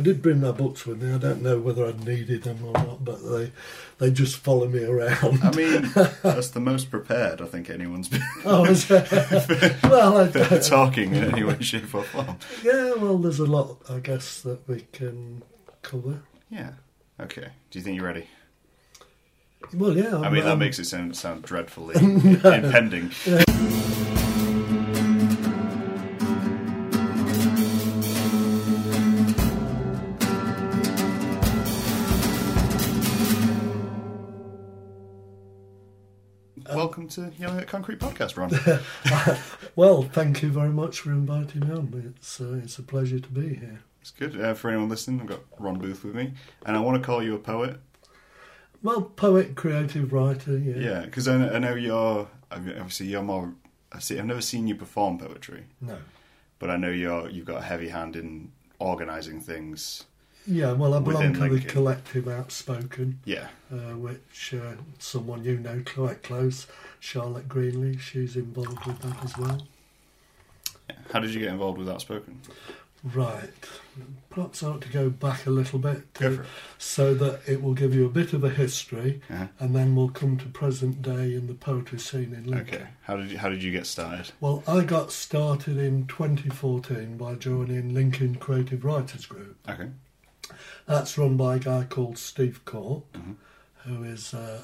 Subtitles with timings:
[0.00, 1.12] I did bring my books with me.
[1.12, 3.52] I don't know whether I needed them or not, but they
[3.98, 5.42] they just follow me around.
[5.42, 5.90] I mean,
[6.22, 8.88] that's the most prepared I think anyone's been oh, is
[9.82, 12.38] well, I, for talking in any way, shape, or form.
[12.64, 15.42] yeah, well, there's a lot, I guess, that we can
[15.82, 16.22] cover.
[16.48, 16.70] Yeah.
[17.20, 17.48] Okay.
[17.70, 18.26] Do you think you're ready?
[19.74, 20.16] Well, yeah.
[20.16, 23.10] I I'm- mean, that I'm- um, makes it sound sound dreadfully impending.
[23.26, 24.19] Welcome
[37.10, 38.50] to Young at Concrete Podcast, Ron.
[39.76, 42.14] Well, thank you very much for inviting me on.
[42.16, 43.80] It's uh, it's a pleasure to be here.
[44.00, 45.20] It's good uh, for anyone listening.
[45.20, 46.32] I've got Ron Booth with me,
[46.66, 47.78] and I want to call you a poet.
[48.82, 50.76] Well, poet, creative writer, yeah.
[50.76, 53.52] Yeah, because I, know- I know you're obviously you're more.
[53.92, 54.18] I see.
[54.18, 55.98] I've never seen you perform poetry, No.
[56.58, 60.04] but I know you're you've got a heavy hand in organising things.
[60.46, 65.82] Yeah, well, I belong to the collective Outspoken, Yeah, uh, which uh, someone you know
[65.84, 66.66] quite close,
[66.98, 69.66] Charlotte Greenlee, she's involved with that as well.
[71.12, 72.40] How did you get involved with Outspoken?
[73.02, 73.50] Right.
[74.28, 76.44] Perhaps I ought to go back a little bit to,
[76.78, 79.46] so that it will give you a bit of a history, Uh-huh.
[79.58, 82.74] and then we'll come to present day in the poetry scene in Lincoln.
[82.74, 82.86] Okay.
[83.02, 84.32] How did you How did you get started?
[84.40, 89.56] Well, I got started in 2014 by joining Lincoln Creative Writers Group.
[89.68, 89.88] Okay.
[90.86, 93.36] That's run by a guy called Steve Court, Mhm.
[93.86, 94.62] who is a,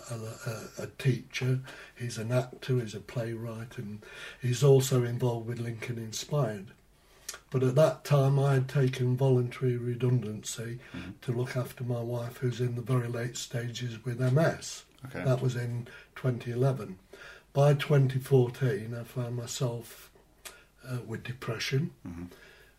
[0.78, 1.60] a, a teacher.
[1.94, 4.04] He's an actor, he's a playwright, and
[4.40, 6.68] he's also involved with Lincoln Inspired.
[7.50, 11.14] But at that time, I had taken voluntary redundancy Mhm.
[11.22, 14.84] to look after my wife, who's in the very late stages with MS.
[15.06, 15.24] Okay.
[15.24, 15.86] That was in
[16.16, 16.98] 2011.
[17.52, 20.10] By 2014, I found myself
[20.88, 21.90] uh, with depression.
[22.06, 22.28] Mhm.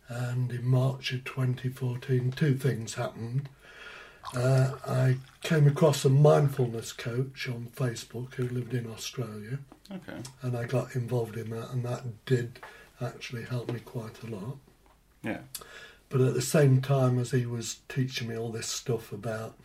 [0.09, 3.49] And in March of 2014, two things happened.
[4.35, 9.59] Uh, I came across a mindfulness coach on Facebook who lived in Australia,
[9.91, 10.17] Okay.
[10.41, 12.59] and I got involved in that, and that did
[13.01, 14.57] actually help me quite a lot.
[15.23, 15.39] Yeah.
[16.09, 19.55] But at the same time as he was teaching me all this stuff about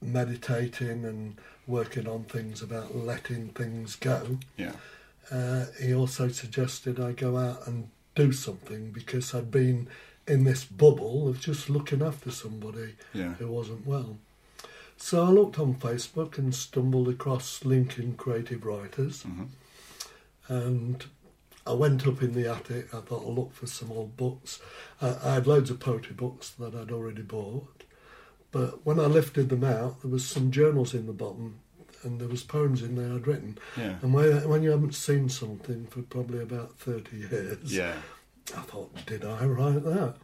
[0.00, 1.36] meditating and
[1.66, 4.72] working on things about letting things go, Yeah.
[5.30, 9.88] uh, he also suggested I go out and do something because I'd been
[10.26, 13.34] in this bubble of just looking after somebody Yeah.
[13.34, 14.18] who wasn't well.
[14.96, 19.48] So I looked on Facebook and stumbled across Lincoln Creative Writers, Mhm.
[20.48, 21.04] and
[21.66, 22.92] I went up in the attic.
[22.94, 24.60] I thought I'll look for some old books.
[25.00, 27.84] I, I had loads of poetry books that I'd already bought,
[28.50, 31.60] but when I lifted them out, there was some journals in the bottom,
[32.02, 33.58] and there was poems in there I'd written.
[33.76, 33.96] Yeah.
[34.02, 37.94] And when, when you haven't seen something for probably about 30 years, Yeah.
[38.56, 40.14] I thought, did I write that?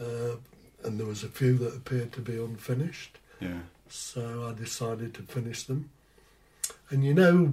[0.00, 0.36] Uh,
[0.84, 3.60] and there was a few that appeared to be unfinished, Yeah.
[3.88, 5.90] so I decided to finish them.
[6.90, 7.52] And you know,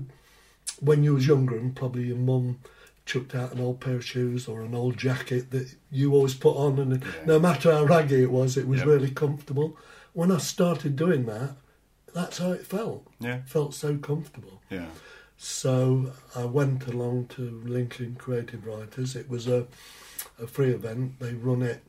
[0.80, 2.60] when you was younger and probably your mum
[3.06, 6.56] chucked out an old pair of shoes or an old jacket that you always put
[6.56, 7.10] on and Yeah.
[7.26, 8.88] no matter how raggy it was, it was Yep.
[8.88, 9.76] really comfortable.
[10.14, 11.56] When I started doing that,
[12.20, 13.08] that's how it felt.
[13.20, 13.40] Yeah.
[13.46, 14.62] Felt so comfortable.
[14.70, 14.88] Yeah.
[15.38, 19.16] So I went along to Lincoln Creative Writers.
[19.16, 19.66] It was a,
[20.42, 21.20] a free event.
[21.20, 21.82] They run it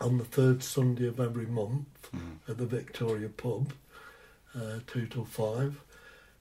[0.00, 2.38] on the third Sunday of every month Mhm.
[2.48, 3.72] at the Victoria pub,
[4.54, 5.80] uh, two till five.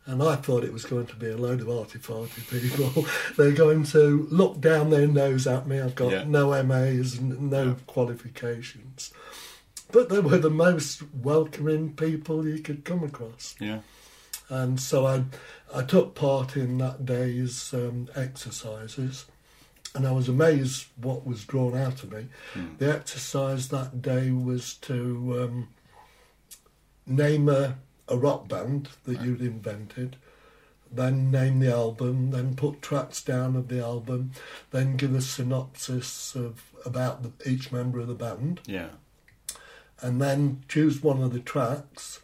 [0.07, 3.05] And I thought it was going to be a load of arty-farty people.
[3.37, 5.79] They're going to look down their nose at me.
[5.79, 6.23] I've got Yeah.
[6.23, 7.75] no MAs and no Yeah.
[7.85, 9.13] qualifications.
[9.91, 13.79] But they were the most welcoming people you could come across Yeah.
[14.49, 15.23] and so I,
[15.73, 19.25] I took part in that day's um, exercises,
[19.95, 22.27] and I was amazed what was drawn out of me.
[22.53, 22.77] Mm.
[22.77, 25.67] The exercise that day was to um,
[27.05, 27.77] name a,
[28.07, 29.25] a rock band that Right.
[29.25, 30.15] you'd invented,
[30.91, 34.31] then name the album, then put tracks down of the album,
[34.71, 38.89] then give a synopsis of about the, each member of the band, Yeah.
[40.01, 42.21] And then choose one of the tracks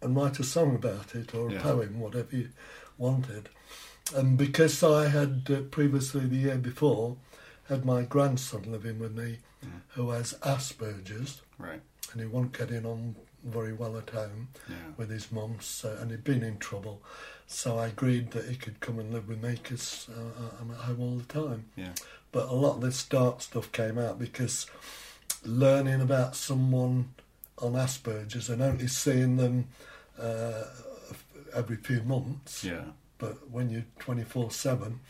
[0.00, 1.62] and write a song about it or a Yeah.
[1.62, 2.48] poem, whatever you
[2.98, 3.48] wanted.
[4.14, 7.16] And because I had uh, previously, the year before,
[7.68, 9.80] had my grandson living with me Mm.
[9.90, 11.80] who has Asperger's Right.
[12.10, 13.14] and he wasn't getting on
[13.44, 14.74] very well at home Yeah.
[14.96, 17.00] with his mum, so, and he'd been in trouble.
[17.46, 20.78] So I agreed that he could come and live with me because uh, I'm at
[20.78, 21.66] home all the time.
[21.76, 21.92] Yeah.
[22.32, 24.66] But a lot of this dark stuff came out because
[25.44, 27.10] learning about someone
[27.58, 29.68] on Asperger's and only seeing them
[30.20, 30.64] uh,
[31.54, 32.84] every few months, Yeah.
[33.18, 35.00] but when you're 24 7.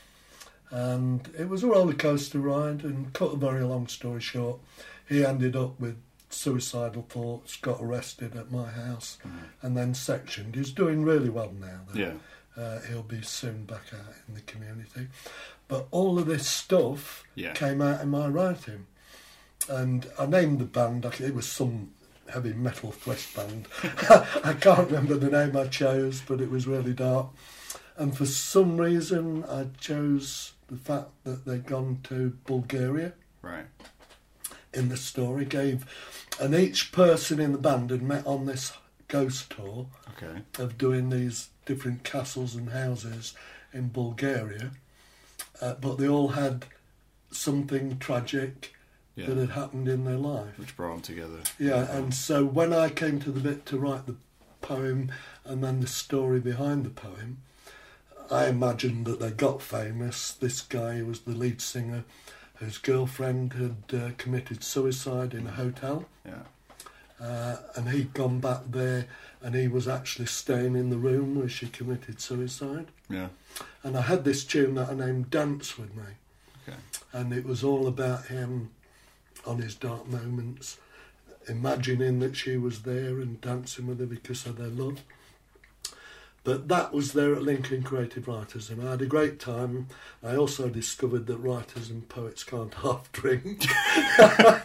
[0.71, 4.59] And it was a roller coaster ride, and cut a very long story short,
[5.09, 5.97] he ended up with
[6.31, 9.31] suicidal thoughts, got arrested at my house, Mhm.
[9.61, 10.55] and then sectioned.
[10.55, 11.81] He's doing really well now.
[11.89, 12.01] Though.
[12.01, 12.15] Yeah.
[12.57, 15.09] Uh, he'll be soon back out in the community.
[15.69, 17.53] But all of this stuff Yeah.
[17.53, 18.87] came out in my writing.
[19.69, 21.91] And I named the band, I- it was some
[22.29, 23.69] heavy metal thrash band.
[23.83, 27.29] I can't remember the name I chose, but it was really dark.
[27.97, 33.13] And for some reason, I chose the fact that they'd gone to Bulgaria
[33.43, 33.67] Right.
[34.73, 35.85] in the story, gave,
[36.41, 38.73] and each person in the band had met on this
[39.09, 40.43] ghost tour Okay.
[40.59, 43.35] of doing these different castles and houses
[43.75, 44.71] in Bulgaria,
[45.61, 46.65] uh, but they all had
[47.31, 48.75] something tragic
[49.15, 49.27] Yeah.
[49.27, 50.59] that had happened in their life.
[50.59, 51.41] Which brought them together.
[51.59, 54.17] Yeah, and so when I came to the bit to write the
[54.63, 55.13] poem
[55.45, 57.39] and then the story behind the poem,
[58.31, 60.33] I imagined that they got famous.
[60.33, 62.05] This guy who was the lead singer,
[62.55, 66.07] whose girlfriend had uh, committed suicide in a hotel.
[66.25, 66.45] Yeah.
[67.21, 69.07] Uh, and he'd gone back there
[69.43, 72.87] and he was actually staying in the room where she committed suicide.
[73.09, 73.29] Yeah.
[73.83, 76.03] And I had this tune that I named Dance With Me.
[76.67, 76.79] Okay.
[77.13, 78.71] And it was all about him
[79.47, 80.79] on his dark moments,
[81.49, 85.03] imagining that she was there and dancing with her because of their love.
[86.45, 89.87] But that was there at Lincoln Creative Writers, and I had a great time.
[90.25, 93.61] I also discovered that writers and poets can't half drink.
[94.19, 94.63] That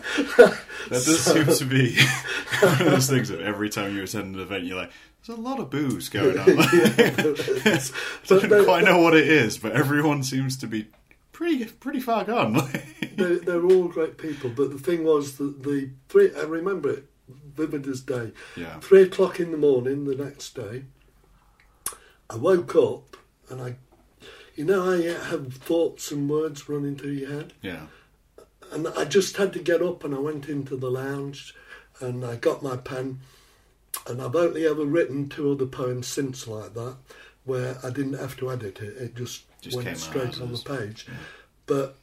[0.89, 1.95] does seem to be
[2.61, 4.91] one of those things that every time you attend an event, you're like,
[5.25, 6.45] there's a lot of booze going on.
[6.49, 7.79] I
[8.25, 10.87] don't quite know what it is, but everyone seems to be
[11.37, 12.53] pretty pretty far gone.
[13.15, 17.05] they're, they're all great people, but the thing was that the three, I remember it
[17.29, 18.31] vivid as day.
[18.55, 18.79] yeah.
[18.79, 20.85] Three o'clock in the morning the next day,
[22.29, 23.15] I woke up
[23.49, 23.75] and I,
[24.55, 27.85] you know, I uh, have thoughts and words running through your head, Yeah.
[28.71, 31.53] and I just had to get up and I went into the lounge,
[32.01, 33.19] and I got my pen,
[34.07, 36.95] and I've only ever written two other poems since like that,
[37.45, 41.07] where I didn't have to edit it; it just, Just went straight on the page.
[41.65, 41.97] But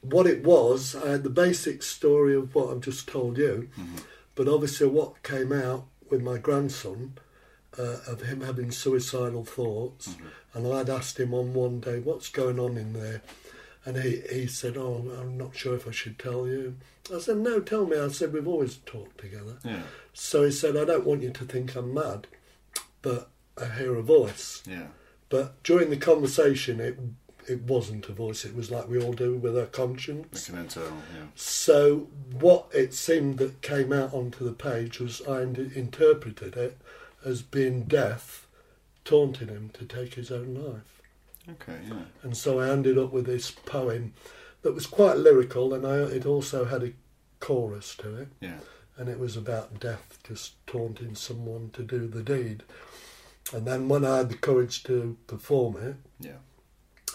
[0.00, 4.00] what it was, I had the basic story of what I've just told you, Mhm.
[4.34, 7.14] but obviously what came out with my grandson
[7.78, 10.26] uh, of him having suicidal thoughts, Mhm.
[10.54, 13.22] and I'd asked him on one day, "What's going on in there?"
[13.84, 16.76] And he, he said, "Oh, I'm not sure if I should tell you."
[17.14, 19.84] I said, "No, tell me." I said, "We've always talked together." Yeah.
[20.12, 22.26] So he said, "I don't want you to think I'm mad,
[23.02, 24.88] but I hear a voice." Yeah.
[25.28, 26.98] But during the conversation, it
[27.46, 28.44] it wasn't a voice.
[28.44, 30.50] It was like we all do with our conscience.
[30.50, 30.98] Like internal.
[31.16, 31.24] Yeah.
[31.34, 36.76] So what it seemed that came out onto the page was I interpreted it
[37.24, 38.46] as being death
[39.04, 41.00] taunting him to take his own life.
[41.48, 41.78] Okay.
[41.88, 42.02] Yeah.
[42.22, 44.12] And so I ended up with this poem
[44.60, 46.92] that was quite lyrical, and I, it also had a
[47.40, 48.58] chorus to it, Yeah.
[48.98, 52.64] and it was about death just taunting someone to do the deed.
[53.52, 56.38] And then when I had the courage to perform it, Yeah.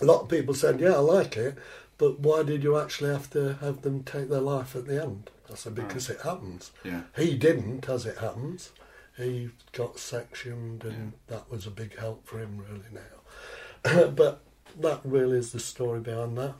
[0.01, 1.55] a lot of people said, "Yeah, I like it,
[1.97, 5.29] but why did you actually have to have them take their life at the end?"
[5.51, 7.03] I said, "Because it happens." Yeah.
[7.15, 8.71] He didn't, as it happens.
[9.15, 12.89] He got sectioned, and that was a big help for him, really.
[12.91, 14.41] Now, but
[14.79, 16.55] that really is the story behind that.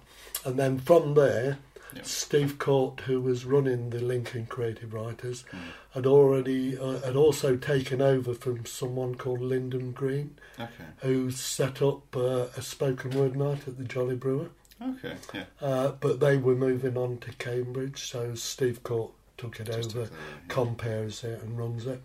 [0.45, 1.57] And then from there,
[1.95, 2.01] Yeah.
[2.03, 5.59] Steve Court, who was running the Lincoln Creative Writers, Mm.
[5.91, 10.85] had already uh, had also taken over from someone called Lyndon Green, Okay.
[10.97, 14.49] who set up uh, a spoken word night at the Jolly Brewer.
[14.81, 15.15] Okay.
[15.33, 15.45] Yeah.
[15.61, 20.01] Uh, but they were moving on to Cambridge, so Steve Court took it Just over,
[20.11, 20.17] yeah.
[20.49, 22.01] compares it, and runs it.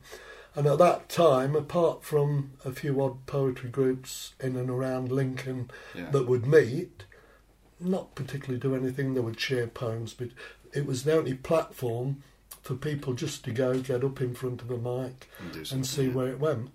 [0.54, 5.70] And at that time, apart from a few odd poetry groups in and around Lincoln
[5.94, 6.10] Yeah.
[6.10, 7.04] that would meet,
[7.80, 10.28] not particularly do anything, they would share poems, but
[10.72, 12.22] it was the only platform
[12.62, 16.06] for people just to go, get up in front of a mic, And, and see
[16.06, 16.12] yeah.
[16.12, 16.70] where it went.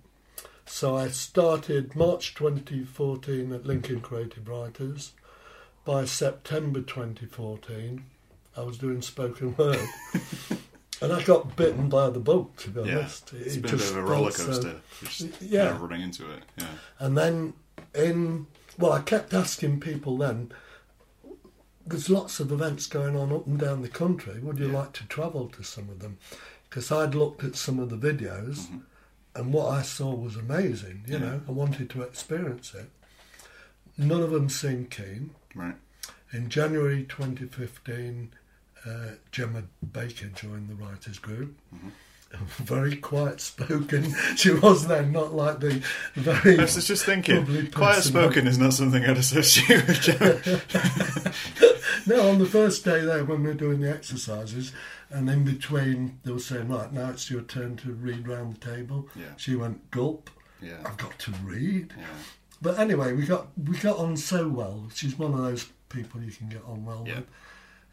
[0.65, 5.11] So I started March 2014 at Lincoln Creative Writers.
[5.85, 8.05] By September 2014,
[8.55, 9.77] I was doing spoken word.
[11.01, 12.99] and I got bitten by the bug, to be Yeah.
[12.99, 13.33] honest.
[13.33, 14.81] It's It been a bit of a roller so- coaster.
[15.01, 15.65] just Yeah.
[15.65, 16.43] kind of running into it.
[16.57, 16.67] Yeah.
[16.99, 17.53] and then
[17.93, 20.51] in, well, I kept asking people then,
[21.85, 24.39] there's lots of events going on up and down the country.
[24.39, 24.79] Would you Yeah.
[24.79, 26.17] like to travel to some of them?
[26.69, 28.81] Because I'd looked at some of the videos Mhm.
[29.35, 31.03] and what I saw was amazing.
[31.07, 31.19] You Yeah.
[31.19, 32.89] know, I wanted to experience it.
[33.97, 35.31] None of them seemed keen.
[35.53, 35.75] Right.
[36.31, 38.31] In January 2015,
[38.85, 41.55] uh, Gemma Baker joined the writers group.
[41.73, 41.91] Mhm.
[42.57, 44.13] Very quiet spoken.
[44.35, 45.83] She was then not like the
[46.15, 46.57] very.
[46.57, 50.07] I was just thinking, quiet spoken is not something I'd associate with
[52.07, 54.73] no, on the first day there, when we were doing the exercises,
[55.11, 58.75] And in between, they were saying, right, now it's your turn to read round the
[58.75, 59.07] table.
[59.15, 59.25] Yeah.
[59.37, 60.29] She went, gulp,
[60.61, 60.77] Yeah.
[60.85, 61.93] I've got to read.
[61.97, 62.05] Yeah.
[62.61, 64.89] But anyway, we got we got on so well.
[64.93, 67.17] She's one of those people you can get on well Yeah.
[67.17, 67.27] with.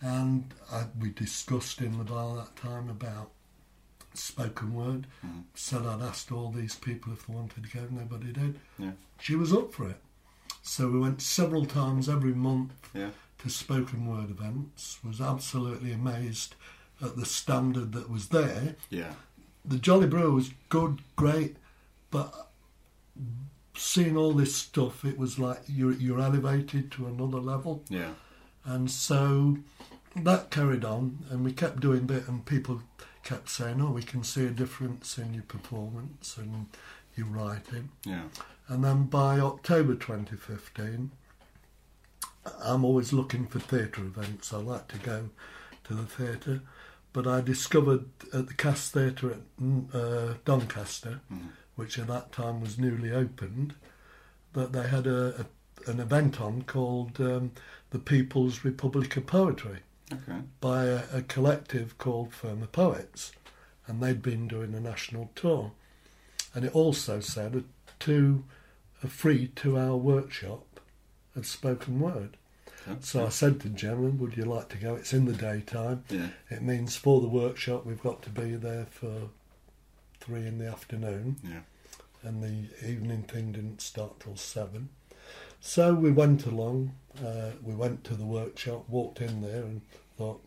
[0.01, 3.33] And I, we discussed in the bar that time about
[4.21, 5.07] spoken word.
[5.25, 5.45] Mhm.
[5.55, 7.87] Said I'd asked all these people if they wanted to go.
[7.91, 8.61] Nobody did.
[8.79, 8.93] Yeah.
[9.21, 10.03] She was up for it.
[10.63, 13.11] So we went several times every month Yeah.
[13.39, 14.99] to spoken word events.
[15.03, 16.55] Was absolutely amazed
[17.01, 18.77] at the standard that was there.
[18.91, 19.15] Yeah.
[19.65, 21.57] The Jolly Brewer was good, great,
[22.11, 22.51] but
[23.77, 27.85] seeing all this stuff, it was like you're you're elevated to another level.
[27.89, 28.13] Yeah.
[28.65, 29.59] And so
[30.17, 32.83] that carried on, and we kept doing it, and people
[33.23, 36.67] kept saying, "Oh, we can see a difference in your performance and
[37.17, 38.25] your writing." Yeah.
[38.69, 41.11] And then by October 2015,
[42.65, 44.53] I'm always looking for theatre events.
[44.53, 45.31] I like to go
[45.85, 46.63] to the theatre,
[47.13, 51.49] but I discovered at the Cast Theatre at mm, uh, Doncaster, Mhm.
[51.75, 53.75] which at that time was newly opened,
[54.53, 55.47] that they had a,
[55.87, 57.53] a, an event on called um,
[57.91, 59.81] the People's Republic of Poetry
[60.13, 60.41] Okay.
[60.61, 63.33] by a, a collective called Firma Poets,
[63.87, 65.73] and they'd been doing a national tour.
[66.55, 67.63] And it also said a
[68.01, 68.45] two,
[69.03, 70.81] a free two-hour workshop
[71.37, 72.37] of spoken word.
[72.89, 72.99] okay.
[73.01, 74.97] So I said to Gemma, "Would you like to go?
[74.97, 76.03] It's in the daytime.
[76.11, 76.29] Yeah.
[76.51, 79.29] It means for the workshop we've got to be there for
[80.21, 81.61] three in the afternoon, Yeah.
[82.23, 84.89] and the evening thing didn't start till seven.
[85.61, 86.93] So we went along.
[87.25, 89.83] Uh, we went to the workshop, walked in there, and
[90.17, 90.43] thought,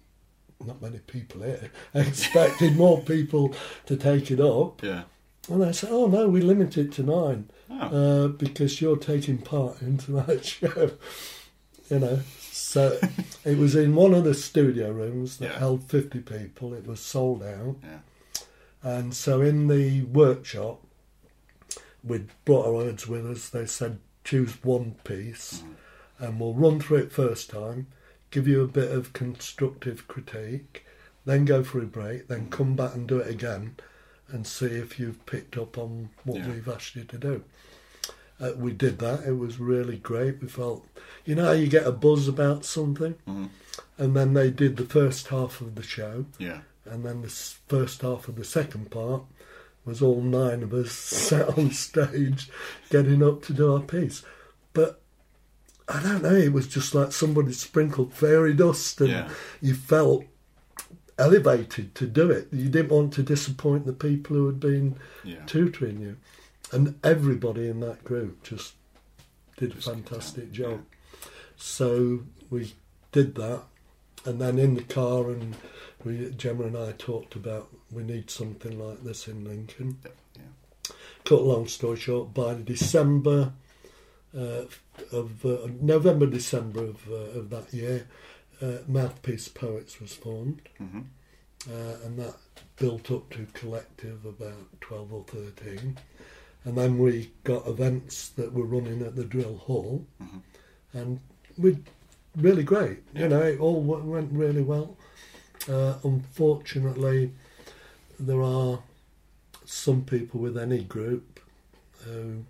[0.65, 1.69] not many people here.
[1.93, 3.53] I expected more people
[3.85, 5.03] to take it up, Yeah.
[5.49, 7.75] and they said, "Oh no, we limit it to nine Oh.
[8.25, 10.91] uh, because you're taking part in tonight's show."
[11.89, 12.97] You know, so
[13.45, 15.59] it was in one of the studio rooms that Yeah.
[15.59, 16.73] held fifty people.
[16.73, 17.75] It was sold out.
[17.83, 17.99] Yeah.
[18.81, 20.81] And so in the workshop,
[22.03, 23.47] we'd brought our words with us.
[23.49, 25.63] They said, choose one piece
[26.19, 27.87] and we'll run through it first time,
[28.31, 30.85] give you a bit of constructive critique,
[31.25, 33.75] then go for a break, then come back and do it again
[34.29, 36.49] and see if you've picked up on what Yeah.
[36.51, 37.43] we've asked you to do.
[38.39, 39.23] Uh, we did that.
[39.25, 40.41] It was really great.
[40.41, 40.85] We felt,
[41.25, 43.49] you know, how you get a buzz about something, Mhm.
[43.97, 46.61] and then they did the first half of the show, Yeah.
[46.85, 49.23] and then the first half of the second part
[49.85, 50.91] was all nine of us
[51.29, 52.49] sat on stage
[52.89, 54.23] getting up to do our piece.
[54.73, 55.01] But
[55.87, 59.29] I don't know, it was just like somebody sprinkled fairy dust and Yeah.
[59.61, 60.23] you felt
[61.17, 62.47] elevated to do it.
[62.51, 65.45] You didn't want to disappoint the people who had been Yeah.
[65.45, 66.17] tutoring you.
[66.71, 68.73] And everybody in that group just
[69.57, 70.81] did a Just get fantastic job.
[71.55, 72.73] So we
[73.11, 73.63] did that,
[74.25, 75.55] and then in the car, and
[76.03, 79.97] we Gemma and I talked about we need something like this in Lincoln.
[80.35, 80.93] Yeah.
[81.25, 83.53] Cut a long story short, by December
[84.37, 84.65] uh,
[85.11, 88.07] of uh, November December of uh, of that year,
[88.61, 91.05] uh, Mouthpiece Poets was formed, Mhm.
[91.69, 92.35] uh, and that
[92.77, 95.97] built up to collective about twelve or thirteen,
[96.65, 100.41] and then we got events that were running at the Drill Hall Mhm.
[100.93, 101.19] and
[101.57, 101.77] we
[102.35, 102.99] really great.
[103.13, 103.21] Yeah.
[103.23, 104.97] You know, it all went really well.
[105.69, 107.31] Uh, unfortunately,
[108.19, 108.79] there are
[109.65, 111.39] some people with any group
[112.05, 112.43] who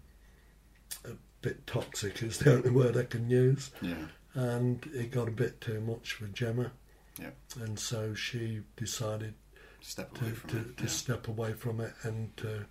[1.05, 4.07] a bit toxic is the only word I can use, Yeah.
[4.33, 6.71] and it got a bit too much for Gemma.
[7.19, 7.31] Yeah.
[7.61, 9.35] And so she decided
[9.81, 10.77] Step to, from to, it.
[10.77, 10.89] to yeah.
[10.89, 12.65] step away from it and to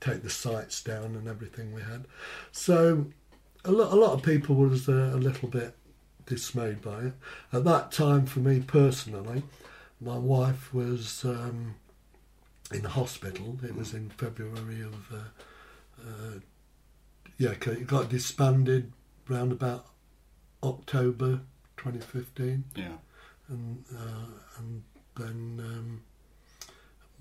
[0.00, 2.04] take the sights down and everything we had.
[2.50, 3.06] So
[3.64, 5.74] a lot, a lot of people was uh, a little bit
[6.26, 7.12] dismayed by it.
[7.52, 9.44] At that time, for me personally,
[10.02, 11.74] my wife was um,
[12.72, 13.58] in hospital.
[13.62, 16.38] It was in February of, uh, uh,
[17.38, 18.92] yeah, it got disbanded
[19.28, 19.86] round about
[20.62, 21.40] October
[21.76, 22.88] 2015 Yeah.
[23.48, 24.82] and uh, and
[25.16, 26.02] then um,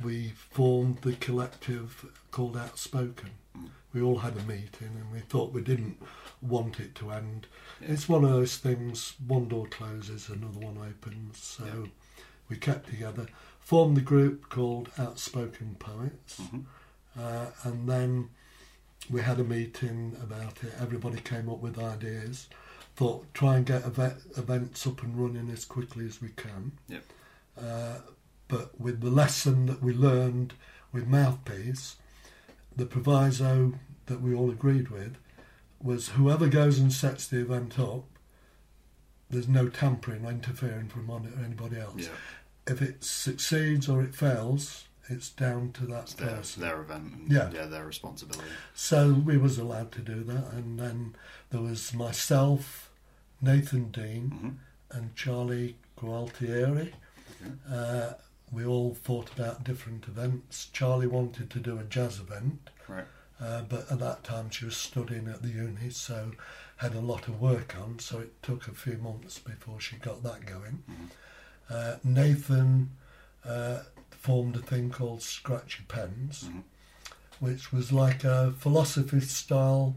[0.03, 3.31] we formed the collective called Outspoken.
[3.57, 3.69] Mm.
[3.93, 6.01] We all had a meeting and we thought we didn't
[6.41, 7.47] want it to end.
[7.81, 7.89] Yeah.
[7.91, 9.13] It's one of those things.
[9.27, 11.37] One door closes, another one opens.
[11.39, 11.89] So Yeah.
[12.51, 13.25] We kept together,
[13.61, 16.65] formed the group called Outspoken Poets, Mhm.
[17.17, 18.29] uh, and then
[19.09, 20.73] we had a meeting about it.
[20.77, 22.47] Everybody came up with ideas.
[22.97, 26.73] Thought try and get eve- events up and running as quickly as we can.
[26.89, 27.03] Yep.
[27.57, 27.99] Uh,
[28.49, 30.53] but with the lesson that we learned
[30.91, 31.95] with Mouthpiece,
[32.75, 33.73] the proviso
[34.07, 35.15] that we all agreed with
[35.81, 38.03] was whoever goes and sets the event up,
[39.29, 42.03] there's no tampering or interfering from on- anybody else.
[42.03, 42.09] Yeah.
[42.67, 46.61] If it succeeds or it fails, it's down to that It's their, person.
[46.61, 47.49] their event and Yeah.
[47.51, 48.49] yeah, their responsibility.
[48.73, 51.15] So we was allowed to do that, and then
[51.49, 52.89] there was myself,
[53.41, 54.49] Nathan Dean, hmm
[54.93, 56.91] and Charlie Gualtieri.
[57.41, 57.53] Okay.
[57.69, 58.13] Uh,
[58.51, 60.65] we all thought about different events.
[60.73, 63.05] Charlie wanted to do a jazz event, Right.
[63.39, 66.33] uh, but at that time she was studying at the uni, so
[66.75, 67.99] had a lot of work on.
[67.99, 70.83] So it took a few months before she got that going.
[70.89, 71.07] Mhm.
[71.71, 72.89] Uh, Nathan
[73.45, 73.79] uh,
[74.11, 76.63] formed a thing called Scratchy Pens, Mhm.
[77.39, 79.95] which was like a philosophy style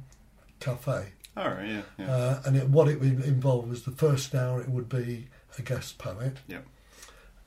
[0.61, 1.13] cafe.
[1.37, 1.69] All right.
[1.69, 1.83] Yeah.
[1.99, 2.11] Yeah.
[2.11, 5.29] Uh, and it, what it involved was the first hour it would be
[5.59, 6.37] a guest poet.
[6.47, 6.65] Yep.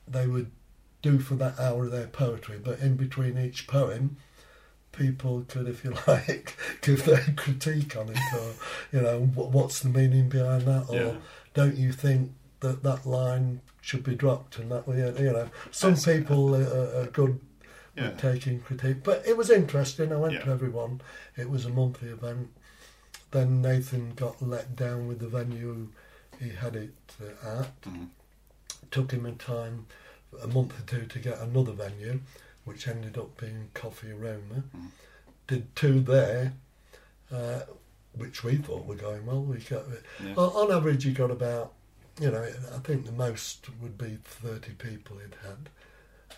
[0.06, 0.50] They would
[1.02, 4.16] do for that hour their poetry, but in between each poem,
[4.92, 8.52] people could, if you like, give their critique on it, or
[8.92, 11.14] you know, what's the meaning behind that, or yeah.
[11.54, 14.58] don't you think that that line should be dropped?
[14.58, 17.40] And that way, you know, some people are, are good
[17.96, 18.10] Yeah.
[18.10, 20.12] with taking critique, but it was interesting.
[20.12, 20.44] I went Yeah.
[20.44, 21.00] to everyone.
[21.36, 22.48] It was a monthly event.
[23.30, 25.88] Then Nathan got let down with the venue
[26.40, 27.80] he had it uh, at.
[27.82, 28.08] Mhm.
[28.90, 29.86] Took him a time,
[30.42, 32.20] a month or two, to get another venue,
[32.64, 34.62] which ended up being Coffee Aroma.
[34.76, 34.88] Mhm.
[35.46, 36.54] Did two there,
[37.32, 37.60] uh,
[38.14, 39.42] which we thought were going well.
[39.42, 39.84] We got
[40.22, 40.34] Yeah.
[40.36, 41.72] on on average, you got about,
[42.20, 42.42] you know,
[42.74, 45.68] I think the most would be 30 people it had.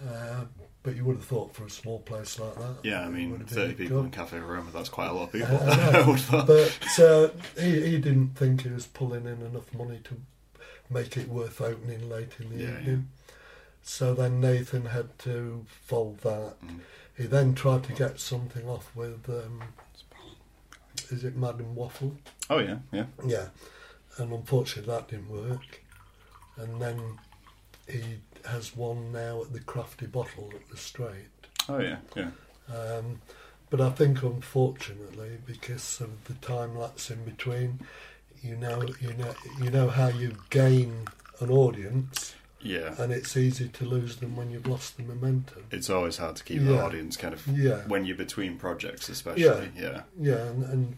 [0.08, 0.44] Uh,
[0.82, 2.76] but you would have thought for a small place like that.
[2.84, 4.12] Yeah, I mean, would have been 30 people in good.
[4.12, 5.58] Cafe Roma, that's quite a lot of I- people.
[5.60, 5.98] I know.
[6.00, 6.46] I would have thought.
[6.46, 7.28] But uh,
[7.60, 10.16] he, he didn't think he was pulling in enough money to
[10.88, 13.08] make it worth opening late in the Yeah, evening.
[13.82, 16.54] So then Nathan had to fold that.
[16.64, 16.80] Mm.
[17.16, 19.62] He then tried to get something off with, um,
[21.10, 22.16] is it Madam Waffle?
[22.48, 23.04] Oh, yeah, yeah.
[23.26, 23.46] Yeah,
[24.18, 25.82] and unfortunately that didn't work.
[26.56, 27.18] And then
[27.88, 28.02] he
[28.44, 31.26] has one now at the Crafty Bottle at the Strait.
[31.68, 32.30] Oh, yeah, yeah.
[32.72, 33.20] Um,
[33.70, 37.80] but I think unfortunately, because of the time lapse in between,
[38.42, 41.06] you know, you know, you know how you gain
[41.40, 42.94] an audience, Yeah.
[42.98, 45.64] and it's easy to lose them when you've lost the momentum.
[45.70, 47.82] It's always hard to keep the audience kind of Yeah.
[47.88, 49.44] when you're between projects, especially.
[49.44, 49.64] Yeah.
[49.76, 50.02] Yeah.
[50.20, 50.96] Yeah, and, and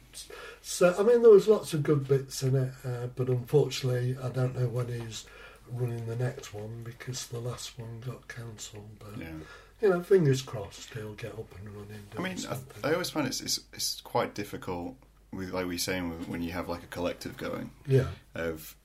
[0.61, 4.29] so I mean there was lots of good bits in it, uh, but unfortunately I
[4.31, 5.25] don't know when he's
[5.70, 8.88] running the next one because the last one got cancelled.
[8.98, 9.29] But Yeah.
[9.81, 12.03] you know, fingers crossed he'll get up and running.
[12.18, 12.37] I mean,
[12.85, 12.88] I.
[12.88, 14.96] I always find it's, it's it's quite difficult
[15.33, 18.77] with like we were saying when you have like a collective going yeah, of,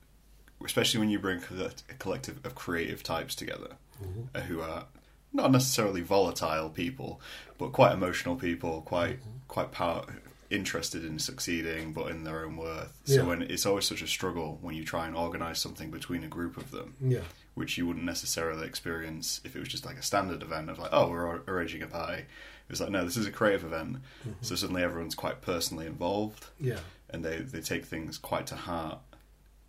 [0.64, 4.28] especially when you bring a collective of creative types together Mhm.
[4.34, 4.86] uh, who are
[5.32, 7.20] not necessarily volatile people,
[7.58, 9.30] but quite emotional people, quite Mm-hmm.
[9.48, 10.04] quite power,
[10.50, 12.92] interested in succeeding, but in their own worth.
[13.04, 13.16] Yeah.
[13.16, 16.28] So when it's always such a struggle when you try and organise something between a
[16.28, 16.94] group of them.
[17.00, 17.20] yeah,
[17.54, 20.90] which you wouldn't necessarily experience if it was just like a standard event of like,
[20.92, 22.22] oh, we're arranging a party.
[22.22, 24.30] It was like, no, this is a creative event, Mm-hmm.
[24.42, 28.98] so suddenly everyone's quite personally involved, yeah, and they they take things quite to heart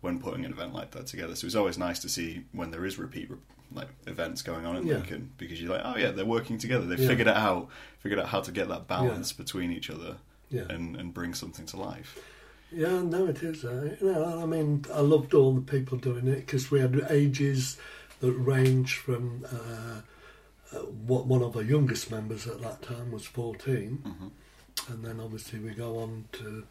[0.00, 1.34] when putting an event like that together.
[1.34, 3.30] So it's always nice to see when there is repeat
[3.72, 4.94] like events going on in Yeah.
[4.94, 6.86] Lincoln because you're like, oh yeah, they're working together.
[6.86, 7.08] They've Yeah.
[7.08, 10.16] figured it out, figured out how to get that balance between each other
[10.48, 10.64] yeah.
[10.68, 12.18] and and bring something to life.
[12.72, 13.64] Yeah, no, it is.
[13.64, 17.04] Uh, you know, I mean, I loved all the people doing it because we had
[17.10, 17.76] ages
[18.20, 23.24] that range from uh, uh, what one of our youngest members at that time was
[23.26, 24.28] 14, hmm
[24.88, 26.64] and then obviously we go on to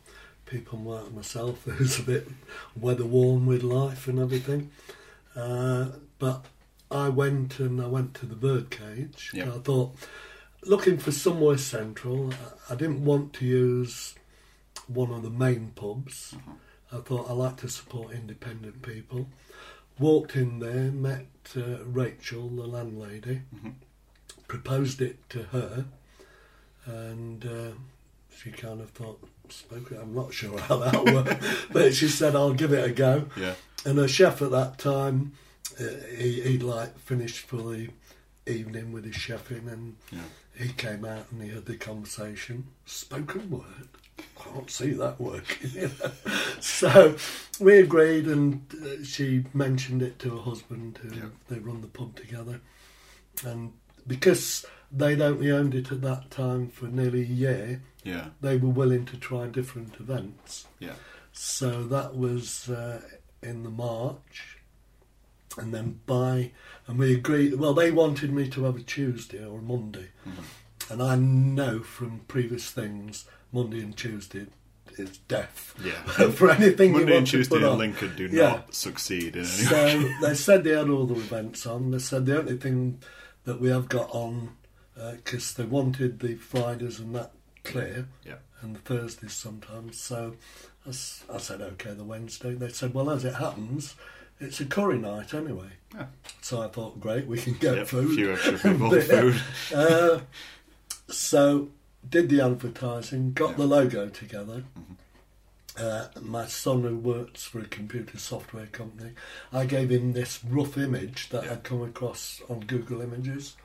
[0.50, 2.28] people like myself who's a bit
[2.76, 4.72] weather worn with life and everything.
[5.36, 6.46] Uh, but
[6.92, 9.32] I went and I went to the birdcage.
[9.34, 9.54] Yeah.
[9.54, 9.96] I thought,
[10.66, 12.34] looking for somewhere central,
[12.70, 14.16] I, didn't want to use
[14.88, 16.34] one of the main pubs.
[16.36, 16.56] Mhm.
[16.92, 19.30] I thought I like to support independent people.
[20.00, 23.74] Walked in there, met uh, Rachel, the landlady, Mhm.
[24.48, 25.86] proposed it to her,
[26.86, 27.72] and uh,
[28.36, 29.92] she kind of thought, spoke.
[29.92, 33.56] I'm not sure how that worked, but she said, "I'll give it a go." Yeah,
[33.86, 35.34] And her chef at that time,
[35.80, 35.84] uh,
[36.18, 37.90] he, he'd like finished for the
[38.46, 40.20] evening with his chefing, and yeah,
[40.58, 42.68] he came out and he had the conversation.
[42.86, 43.88] Spoken word.
[44.38, 45.72] Can't see that working.
[45.74, 46.12] you know.
[46.60, 47.16] so
[47.60, 51.26] we agreed, and uh, she mentioned it to her husband, who Yeah.
[51.50, 52.60] they run the pub together.
[53.46, 53.72] And
[54.08, 58.70] because they'd only owned it at that time for nearly a year, yeah, they were
[58.70, 60.68] willing to try different events.
[60.80, 60.94] yeah.
[61.32, 63.02] So that was uh,
[63.44, 64.58] in the March,
[65.58, 66.52] and then by
[66.88, 67.56] and we agreed.
[67.56, 70.44] Well, they wanted me to have a Tuesday or a Monday, Mhm.
[70.92, 74.48] and I know from previous things Monday and Tuesday
[74.98, 75.76] is death.
[75.84, 76.30] Yeah.
[76.32, 77.78] for anything Monday you and Tuesday put in.
[77.78, 78.50] Lincoln do Yeah.
[78.50, 79.48] not succeed in any.
[79.48, 81.92] So they said they had all the events on.
[81.92, 83.00] They said the only thing
[83.46, 84.52] that we have got on,
[84.96, 87.32] because they wanted the Fridays and that
[87.64, 88.36] clear, Yeah.
[88.62, 89.98] and the Thursdays sometimes.
[90.00, 90.36] So
[90.86, 90.92] I
[91.38, 92.54] said, okay, the Wednesday.
[92.54, 93.96] They said, well, as it happens,
[94.40, 95.70] it's a curry night anyway.
[95.94, 96.08] Yeah.
[96.42, 98.12] So I thought, great, we can get Yep, food.
[98.12, 99.42] A few extra people, food.
[99.74, 100.20] Uh,
[101.08, 101.70] so
[102.08, 103.56] did the advertising, got Yeah.
[103.58, 104.64] the logo together.
[104.78, 104.96] Mhm.
[105.80, 109.12] Uh, my son, who works for a computer software company,
[109.54, 111.54] I gave him this rough image that Yeah.
[111.54, 113.56] I'd come across on Google Images,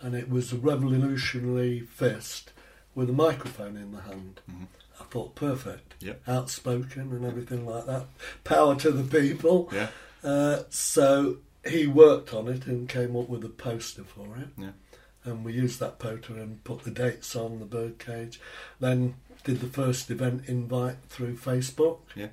[0.00, 2.52] and it was a revolutionary fist
[2.94, 4.40] with a microphone in the hand.
[4.50, 4.66] Mhm.
[5.00, 6.22] I thought perfect, Yep.
[6.28, 8.06] outspoken and everything like that.
[8.44, 9.70] Power to the people.
[9.72, 9.88] Yeah.
[10.22, 14.48] Uh, so he worked on it and came up with a poster for it.
[14.58, 14.72] Yeah.
[15.24, 18.40] And we used that poster and put the dates on the birdcage.
[18.78, 19.14] Then
[19.46, 21.98] did the first event invite through Facebook.
[22.16, 22.26] Yeah.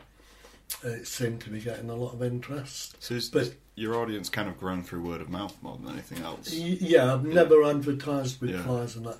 [0.83, 2.95] Uh, It seemed to be getting a lot of interest.
[2.99, 6.23] So is But- your audience kind of grown through word of mouth more than anything
[6.23, 6.51] else?
[6.51, 8.63] Yeah, I've never advertised with Yeah.
[8.63, 9.19] flyers and that.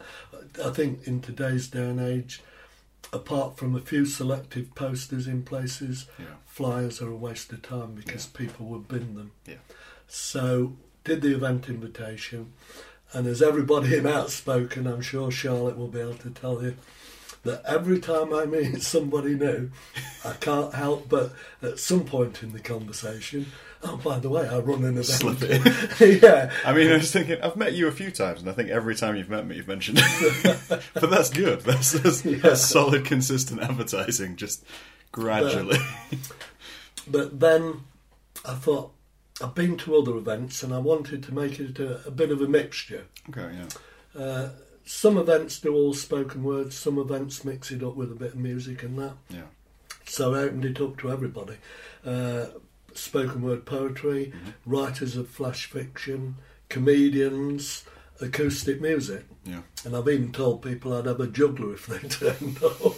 [0.65, 2.41] I think in today's day and age,
[3.11, 6.25] apart from a few selective posters in places, Yeah.
[6.47, 9.31] flyers are a waste of time because people would bin them.
[9.45, 9.55] Yeah.
[10.07, 12.53] So did the event invitation,
[13.13, 16.75] and as everybody in Outspoken, I'm sure Charlotte will be able to tell you
[17.43, 19.69] that every time I meet somebody new,
[20.25, 23.47] I can't help but at some point in the conversation,
[23.83, 25.05] oh by the way, I run an event.
[25.05, 26.21] Slip it.
[26.23, 26.51] yeah.
[26.65, 28.95] I mean, I was thinking, I've met you a few times, and I think every
[28.95, 30.59] time you've met me, you've mentioned it.
[30.93, 31.61] but that's good.
[31.61, 32.37] That's, that's, Yeah.
[32.37, 34.63] that's solid, consistent advertising, just
[35.11, 35.77] gradually.
[37.07, 37.81] But then
[38.45, 38.91] I thought
[39.41, 42.41] I've been to other events and I wanted to make it a, a bit of
[42.41, 43.05] a mixture.
[43.29, 44.21] okay, yeah.
[44.21, 44.49] Uh,
[44.85, 48.37] some events do all spoken words, some events mix it up with a bit of
[48.39, 49.13] music and that.
[49.29, 49.43] Yeah.
[50.05, 51.55] So I opened it up to everybody.
[52.05, 52.47] Uh,
[52.93, 54.53] spoken word poetry, Mhm.
[54.65, 56.35] writers of flash fiction,
[56.69, 57.83] comedians,
[58.21, 59.25] acoustic music.
[59.45, 59.61] Yeah.
[59.85, 62.93] And I've even told people I'd have a juggler if they turned up.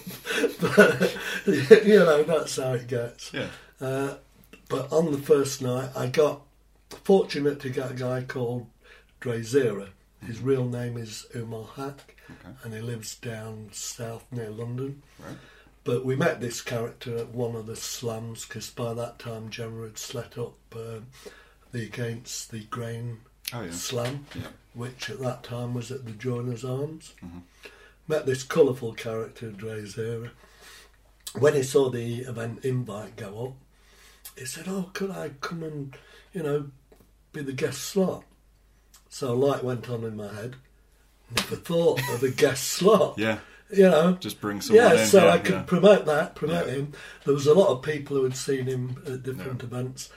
[0.59, 1.17] but,
[1.85, 3.31] you know, that's how it gets.
[3.33, 3.47] Yeah.
[3.79, 4.15] Uh,
[4.69, 6.41] but on the first night, I got
[7.03, 8.67] fortunate to get a guy called
[9.19, 9.89] Dre Zera.
[10.25, 12.55] His real name is Umar Hack, Okay.
[12.63, 15.03] and he lives down south near London.
[15.19, 15.37] Right.
[15.83, 19.83] But we met this character at one of the slams because by that time Gemma
[19.83, 20.99] had set up uh,
[21.71, 23.19] the Against the Grain
[23.53, 23.71] Oh, yeah.
[23.71, 24.47] slam, Yeah.
[24.73, 27.13] which at that time was at the Joiners Arms.
[27.23, 27.43] Mhm.
[28.07, 30.31] Met this colourful character, Dre Zera.
[31.33, 33.53] When he saw the event invite go up,
[34.37, 35.95] he said, "Oh, could I come and,
[36.33, 36.71] you know,
[37.33, 38.23] be the guest slot?"
[39.15, 40.57] So a light went on in my head.
[41.33, 43.17] Never thought of a guest slot.
[43.17, 43.37] Yeah.
[43.71, 45.07] You know, Just bring someone yeah, in.
[45.07, 45.61] so yeah, I could yeah.
[45.63, 46.73] promote that, promote Yeah.
[46.73, 46.91] him.
[47.23, 50.09] There was a lot of people who had seen him at different events,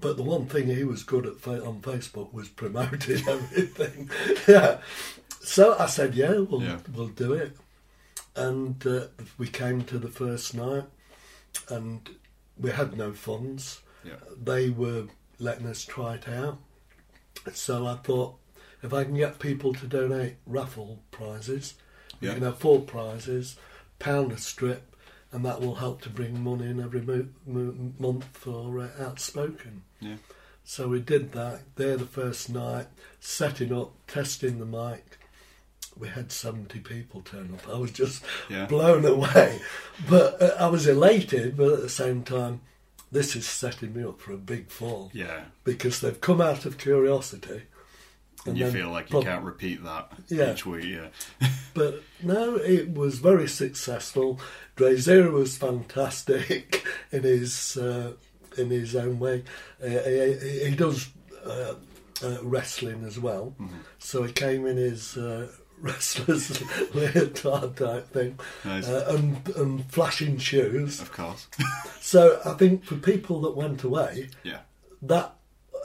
[0.00, 4.10] but the one thing he was good at fa- on Facebook was promoting everything.
[4.48, 4.78] yeah,
[5.40, 6.62] so I said, "Yeah, we'll
[6.94, 7.56] we'll do it,"
[8.36, 9.06] and uh,
[9.38, 10.84] we came to the first night,
[11.68, 12.08] and
[12.56, 13.82] we had no funds.
[14.04, 14.20] Yeah.
[14.40, 15.06] They were
[15.40, 16.58] letting us try it out,
[17.54, 18.36] so I thought
[18.82, 21.74] if I can get people to donate raffle prizes,
[22.20, 22.34] we Yeah.
[22.34, 23.56] can have four prizes,
[23.98, 24.94] pound a strip,
[25.32, 29.82] and that will help to bring money in every mo- mo- month for uh, Outspoken.
[30.00, 30.16] Yeah.
[30.64, 31.62] So we did that.
[31.76, 32.86] There, the first night,
[33.20, 35.18] setting up, testing the mic.
[35.98, 37.68] We had 70 people turn up.
[37.68, 38.66] I was just Yeah.
[38.66, 39.60] blown away.
[40.08, 42.60] But uh, I was elated, but at the same time,
[43.16, 45.44] this is setting me up for a big fall Yeah.
[45.64, 47.62] because they've come out of curiosity.
[48.44, 50.52] And you then feel like you can't repeat that Yeah.
[50.52, 50.84] each week.
[50.84, 51.08] Yeah.
[51.74, 54.40] But no, it was very successful.
[54.76, 58.12] Drazera was fantastic in his uh,
[58.56, 59.44] in his own way.
[59.82, 61.08] Uh, he, he does
[61.44, 61.74] uh,
[62.24, 63.80] uh, wrestling as well, Mhm.
[63.98, 65.16] so he came in his
[65.80, 66.60] wrestler's
[66.94, 68.88] leotard type thing Nice.
[68.88, 71.00] uh, and, and flashing shoes.
[71.00, 71.48] of course.
[72.00, 74.60] So I think for people that went away, yeah.
[75.02, 75.34] that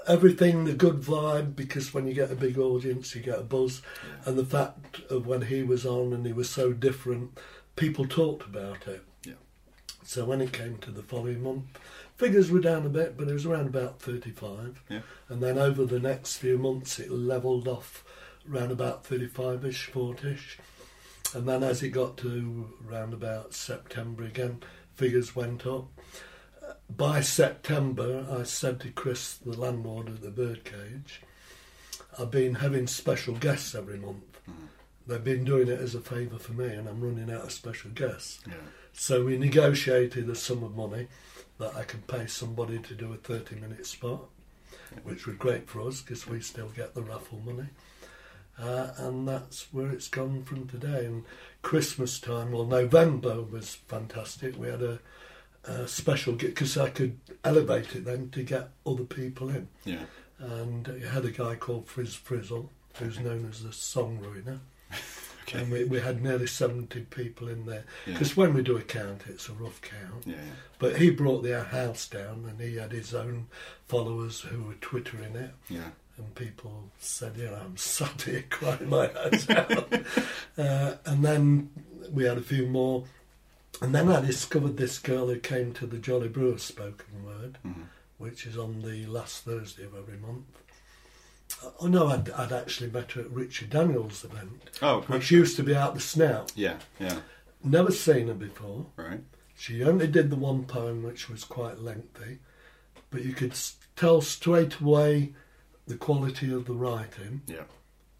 [0.08, 3.82] everything the good vibe because when you get a big audience you get a buzz
[4.04, 4.30] Yeah.
[4.30, 7.38] and the fact of when he was on and he was so different
[7.76, 9.34] people talked about it Yeah.
[10.04, 11.66] so when it came to the following month
[12.16, 15.02] figures were down a bit but it was around about 35 Yeah.
[15.30, 18.04] and then over the next few months it levelled off
[18.52, 20.58] around about 35ish 40ish
[21.34, 24.62] and then as it got to around about September again
[24.96, 25.88] figures went up
[26.90, 31.22] by September, I said to Chris, the landlord of the birdcage,
[32.20, 34.24] I've been having special guests every month.
[34.48, 34.68] Mhm.
[35.08, 37.92] they've been doing it as a favour for me, and I'm running out of special
[37.92, 38.40] guests.
[38.48, 38.54] Yeah.
[38.94, 41.08] So we negotiated a sum of money
[41.58, 44.30] that I could pay somebody to do a 30 minute spot,
[45.04, 47.70] which was great for us because we still get the raffle money.
[48.62, 51.06] Uh, and that's where it's gone from today.
[51.06, 51.24] And
[51.62, 54.58] Christmas time, well, November was fantastic.
[54.58, 55.00] We had a,
[55.64, 59.68] a special because I could elevate it then to get other people in.
[59.84, 60.04] Yeah.
[60.40, 64.60] And it had a guy called Frizz Frizzle, who's known as the Song Ruiner.
[65.48, 65.64] Okay.
[65.64, 67.84] And we, we had nearly 70 people in there.
[68.06, 68.14] Yeah.
[68.14, 70.24] Because when we do a count, it's a rough count.
[70.26, 70.36] Yeah.
[70.80, 73.48] But he brought the house down and he had his own
[73.88, 75.52] followers who were twittering it.
[75.70, 75.90] Yeah.
[76.18, 79.94] And people said, you know, I'm sat here crying my eyes out.
[80.58, 81.70] uh, and then
[82.12, 83.06] we had a few more.
[83.82, 87.86] And then I discovered this girl who came to the Jolly Brewers spoken word, Mhm.
[88.20, 90.46] which is on the last Thursday of every month.
[91.80, 95.64] Oh no, I'd, I'd actually met her at Richard Daniels' event, Oh, which used to
[95.64, 96.52] be out the snout.
[96.56, 96.78] yeah.
[97.00, 97.20] Yeah.
[97.64, 98.86] Never seen her before.
[98.96, 99.22] Right.
[99.58, 102.40] She only did the one poem, which was quite lengthy,
[103.12, 103.54] but you could
[103.96, 105.34] tell straight away
[105.88, 107.42] the quality of the writing.
[107.48, 107.64] Yeah.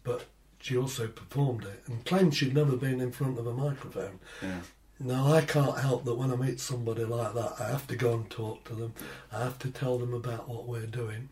[0.04, 0.26] But
[0.58, 4.18] she also performed it and claimed she'd never been in front of a microphone.
[4.42, 4.60] Yeah.
[5.00, 8.14] Now I can't help that when I meet somebody like that, I have to go
[8.14, 8.94] and talk to them.
[9.32, 11.28] I have to tell them about what we're doing,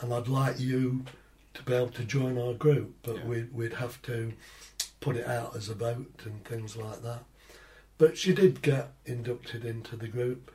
[0.00, 1.04] and I'd like you
[1.54, 3.24] to be able to join our group, but Yeah.
[3.24, 4.34] we'd, we'd have to
[5.00, 7.24] put it out as a vote and things like that.
[7.96, 10.50] But she did get inducted into the group,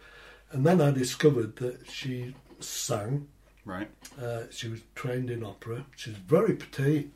[0.51, 3.27] and then I discovered that she sang.
[3.65, 3.89] Right.
[4.21, 5.85] Uh, she was trained in opera.
[5.95, 7.11] She's very petite.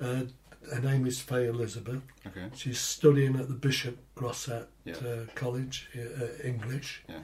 [0.00, 0.24] Uh,
[0.72, 2.02] her name is Faye Elizabeth.
[2.26, 2.48] Okay.
[2.54, 4.94] She's studying at the Bishop Grosseteste Yeah.
[4.96, 7.02] uh, College, uh, English.
[7.08, 7.22] Yeah.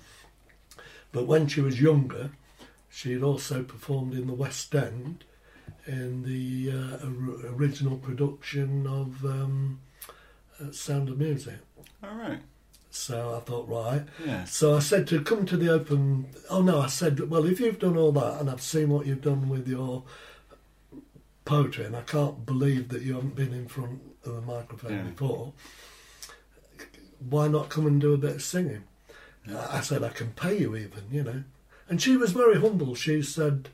[1.12, 2.30] But when she was younger,
[2.88, 5.24] she had also performed in the West End
[5.87, 9.80] in the uh, or- original production of um,
[10.61, 11.56] uh, Sound of Music.
[12.02, 12.40] All right.
[12.94, 14.02] So I thought, right.
[14.24, 14.44] Yeah.
[14.44, 16.26] So I said to come to the open.
[16.50, 19.22] Oh no, I said, well, if you've done all that and I've seen what you've
[19.22, 20.02] done with your
[21.46, 25.02] poetry, and I can't believe that you haven't been in front of a microphone Yeah.
[25.05, 25.55] before,
[27.31, 28.85] why not come and do a bit of singing?
[29.48, 29.66] Yeah.
[29.70, 31.44] I said, I can pay you even, you know.
[31.88, 32.94] And she was very humble.
[32.94, 33.70] She said,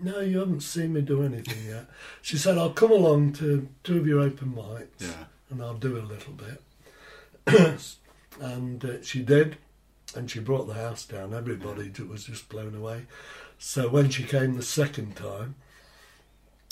[0.00, 1.86] no, you haven't seen me do anything yet.
[2.22, 5.24] She said, I'll come along to two of your open mics Yeah.
[5.50, 6.62] and I'll do a little bit.
[8.40, 9.56] and uh, she did,
[10.14, 11.34] and she brought the house down.
[11.34, 13.06] Everybody was just blown away.
[13.58, 15.54] So when she came the second time,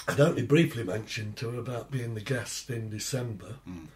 [0.08, 3.88] I'd only briefly mentioned to her about being the guest in December Mm.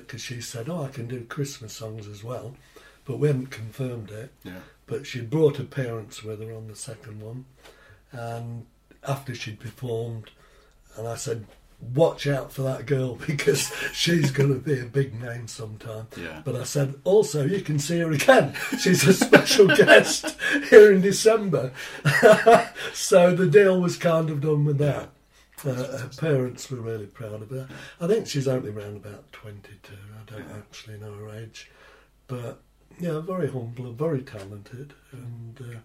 [0.00, 2.56] because she said, "Oh, I can do Christmas songs as well,"
[3.04, 4.32] but we hadn't confirmed it.
[4.42, 4.60] Yeah.
[4.86, 7.44] But she brought her parents with her on the second one,
[8.10, 8.66] and
[9.04, 10.30] after she'd performed,
[10.96, 11.46] and I said,
[11.80, 16.42] "Watch out for that girl because she's going to be a big name sometime." Yeah.
[16.44, 18.54] But I said, also, you can see her again.
[18.78, 20.36] She's a special guest
[20.68, 21.72] here in December.
[22.92, 25.10] so the deal was kind of done with that.
[25.64, 27.68] Uh, her parents were really proud of her.
[28.00, 29.92] I think she's only around about 22.
[29.92, 30.56] I don't Yeah.
[30.56, 31.70] actually know her age.
[32.28, 32.60] But,
[32.98, 34.94] yeah, very humble very talented.
[35.12, 35.78] And uh,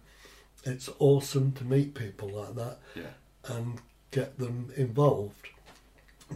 [0.64, 3.12] it's awesome to meet people like that Yeah.
[3.54, 3.80] and
[4.12, 5.48] get them involved.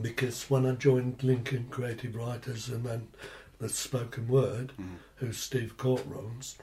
[0.00, 3.09] Because when I joined Lincoln Creative Writers and then
[3.59, 4.96] the spoken word, Mhm.
[5.16, 6.57] who Steve Court runs,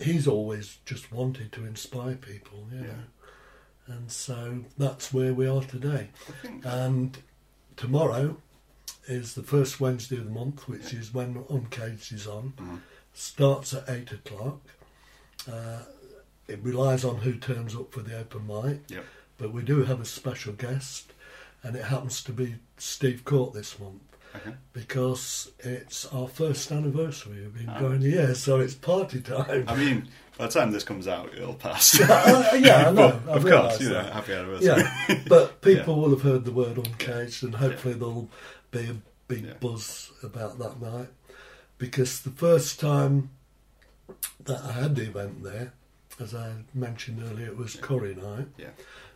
[0.00, 2.86] he's always just wanted to inspire people, you Yeah.
[2.86, 3.02] know.
[3.86, 6.08] And so that's where we are today.
[6.64, 7.16] And
[7.76, 8.40] tomorrow
[9.06, 12.54] is the first Wednesday of the month, which is when Uncaged is on.
[12.56, 12.80] Mhm.
[13.12, 14.60] Starts at eight o'clock.
[15.50, 15.82] Uh,
[16.48, 18.80] it relies on who turns up for the open mic.
[18.88, 19.04] Yep.
[19.38, 21.12] But we do have a special guest,
[21.64, 24.02] and it happens to be Steve Court this month
[24.36, 24.54] Okay.
[24.72, 27.42] because it's our first anniversary.
[27.42, 27.78] We've been Ah.
[27.80, 29.64] going a year, so it's party time.
[29.68, 31.98] I mean, by the time this comes out, it'll pass.
[32.00, 33.20] Uh, yeah, I know.
[33.28, 34.12] I of course, you know, that.
[34.12, 34.82] happy anniversary.
[35.08, 38.28] Yeah, but people will have heard the word uncaged, and hopefully there'll
[38.72, 38.96] be a
[39.28, 39.54] big Yeah.
[39.60, 41.08] buzz about that night.
[41.78, 43.30] Because the first time
[44.44, 45.72] that I had the event there,
[46.20, 47.80] as I mentioned earlier, it was Yeah.
[47.82, 48.48] curry night.
[48.58, 48.70] Yeah.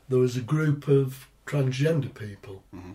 [0.09, 2.95] There was a group of transgender people, Mhm.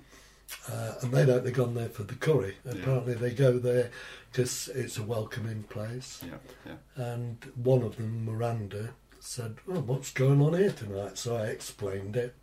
[0.70, 2.56] uh, and they'd only gone there for the curry.
[2.64, 2.74] Yeah.
[2.74, 3.92] Apparently, they go there
[4.32, 6.22] because it's a welcoming place.
[6.26, 6.38] Yeah.
[6.66, 6.78] Yeah.
[7.14, 11.18] And one of them, Miranda, said, oh, What's going on here tonight?
[11.18, 12.36] So I explained it.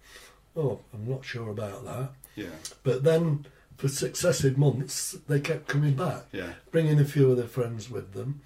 [0.57, 2.11] Oh, I'm not sure about that.
[2.35, 2.57] Yeah.
[2.83, 3.47] But then
[3.77, 6.55] for successive months, they kept coming back, Yeah.
[6.71, 8.41] bringing a few of their friends with them.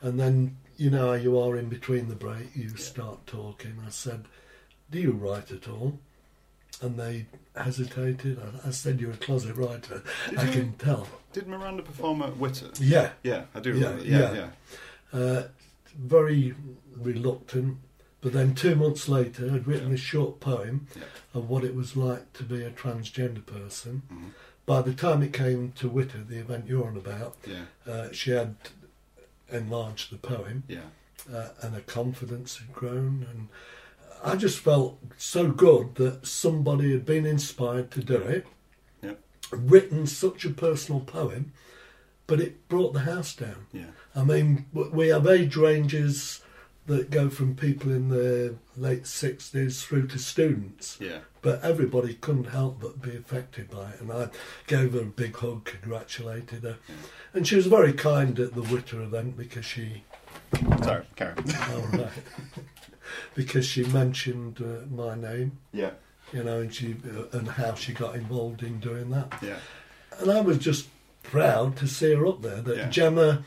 [0.00, 2.76] And then, you know how you are in between the break, you Yeah.
[2.76, 3.78] start talking.
[3.86, 4.24] I said,
[4.90, 5.98] Do you write at all?
[6.82, 8.38] And they hesitated.
[8.64, 10.02] I, I said you're a closet writer.
[10.30, 11.06] Did I can tell.
[11.32, 12.70] Did Miranda perform at Witter?
[12.80, 14.04] Yeah, Yeah, I do remember.
[14.04, 14.48] Yeah, yeah.
[15.12, 15.18] yeah.
[15.20, 15.48] uh,
[15.98, 16.54] very
[16.96, 17.78] reluctant.
[18.22, 21.02] But then two months later, I'd written a short poem Yeah.
[21.34, 24.02] of what it was like to be a transgender person.
[24.12, 24.30] Mhm.
[24.64, 28.30] By the time it came to Witter, the event you're on about, Yeah, uh, she
[28.32, 28.56] had
[29.50, 30.64] enlarged the poem.
[30.66, 30.80] yeah,
[31.32, 33.26] uh, and her confidence had grown.
[33.30, 33.48] And
[34.26, 38.46] I just felt so good that somebody had been inspired to do it,
[39.02, 39.20] Yep.
[39.52, 41.52] written such a personal poem,
[42.26, 43.66] but it brought the house down.
[43.72, 46.40] yeah, I mean, we have age ranges
[46.86, 50.96] that go from people in their late 60s through to students.
[51.00, 51.18] yeah.
[51.42, 54.00] But everybody couldn't help but be affected by it.
[54.00, 54.30] And I
[54.66, 56.78] gave her a big hug, congratulated her.
[57.32, 60.02] And she was very kind at the Witter event because she
[60.82, 61.36] Sorry, Karen.
[61.46, 62.10] Oh, right.
[63.34, 65.90] because she mentioned uh, my name, yeah,
[66.32, 69.38] you know, and she uh, and how she got involved in doing that.
[69.42, 69.56] yeah,
[70.18, 70.88] And I was just
[71.22, 72.60] proud to see her up there.
[72.60, 72.88] That Yeah.
[72.88, 73.44] Gemma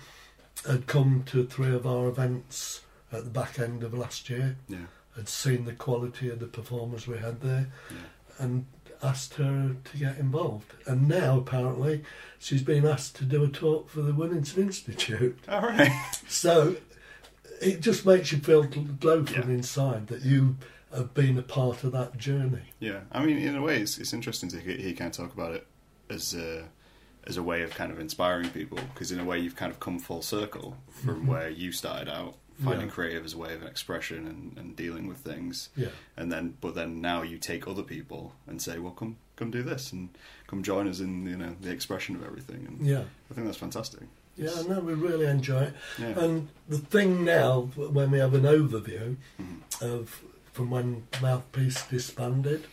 [0.68, 4.78] had come to three of our events at the back end of last year, yeah,
[5.16, 7.98] had seen the quality of the performers we had there, yeah.
[8.46, 8.66] and
[9.02, 10.74] asked her to get involved.
[10.86, 12.04] And now apparently
[12.38, 15.40] she's been asked to do a talk for the Wellington Institute.
[15.48, 15.90] All right.
[16.28, 16.76] So
[17.62, 19.56] it just makes you feel glow from Yeah.
[19.58, 20.58] inside that you
[20.94, 22.64] have been a part of that journey.
[22.80, 25.54] Yeah, I mean, in a way, it's, it's interesting to hear, kind of talk about
[25.54, 25.68] it
[26.10, 26.66] as a,
[27.28, 29.80] as a way of kind of inspiring people, because in a way, you've kind of
[29.80, 31.28] come full circle from Mhm.
[31.28, 32.94] where you started out, finding Yeah.
[32.94, 36.74] creative as a way of expression and, and dealing with things, Yeah, and then but
[36.76, 40.10] then now you take other people and say, well, come come do this and
[40.48, 43.58] come join us in you know the expression of everything, and yeah, I think that's
[43.60, 44.02] fantastic.
[44.40, 44.62] Yeah.
[44.68, 45.74] No, we really enjoy it.
[46.00, 49.82] Yeah, And the thing now, when we have an overview Mhm.
[49.82, 50.22] of
[50.54, 52.66] from when Mouthpiece disbanded,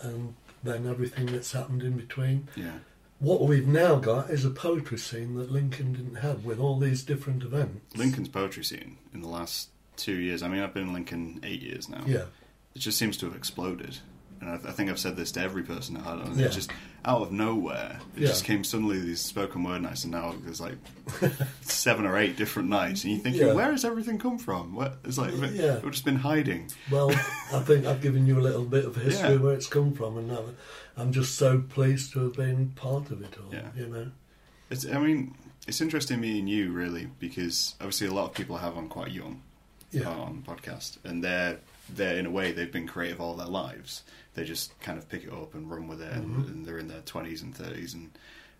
[0.00, 2.48] and then everything that's happened in between.
[2.56, 2.78] yeah,
[3.18, 7.02] What we've now got is a poetry scene that Lincoln didn't have with all these
[7.02, 7.94] different events.
[7.96, 10.42] Lincoln's poetry scene in the last two years.
[10.42, 12.02] I mean, I've been in Lincoln eight years now.
[12.06, 12.24] Yeah,
[12.74, 13.98] it just seems to have exploded.
[14.40, 16.38] And I, I think I've said this to every person I had on.
[16.38, 16.46] Yeah.
[16.46, 16.70] It just
[17.04, 18.28] out of nowhere, it Yeah.
[18.28, 20.74] just came suddenly these spoken word nights, and now there's like
[21.62, 23.52] seven or eight different nights, and you think, Yeah.
[23.52, 24.74] where has everything come from?
[24.74, 25.78] What, it's like Yeah.
[25.80, 26.70] we've just been hiding.
[26.90, 27.10] Well,
[27.52, 30.30] I think I've given you a little bit of history where it's come from, and
[30.32, 30.56] I'm,
[30.96, 33.52] I'm just so pleased to have been part of it all.
[33.54, 33.68] Yeah.
[33.76, 34.10] You know.
[34.70, 35.34] It's, I mean,
[35.66, 39.10] it's interesting meeting you really because obviously a lot of people I have on quite
[39.10, 39.42] young
[39.90, 40.08] Yeah.
[40.08, 41.58] on podcast, and they're
[41.96, 44.02] they're in a way they've been creative all their lives.
[44.34, 46.48] They just kind of pick it up and run with it, and, Mhm.
[46.48, 48.10] and they're in their twenties and thirties and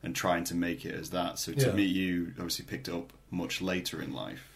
[0.03, 1.39] and trying to make it as that.
[1.39, 1.73] So to Yeah.
[1.75, 4.49] meet you, obviously picked it up much later in life.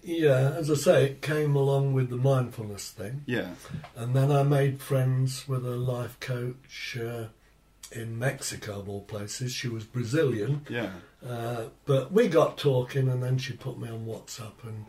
[0.00, 3.56] Yeah, as I say, it came along with the mindfulness thing, Yeah,
[3.96, 7.24] and then I made friends with a life coach uh,
[7.90, 9.50] in Mexico, of all places.
[9.50, 10.92] She was Brazilian, yeah,
[11.28, 14.86] uh, but we got talking, and then she put me on WhatsApp, and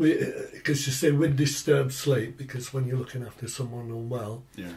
[0.00, 4.72] because you see, with disturbed sleep, because when you're looking after someone unwell, yeah,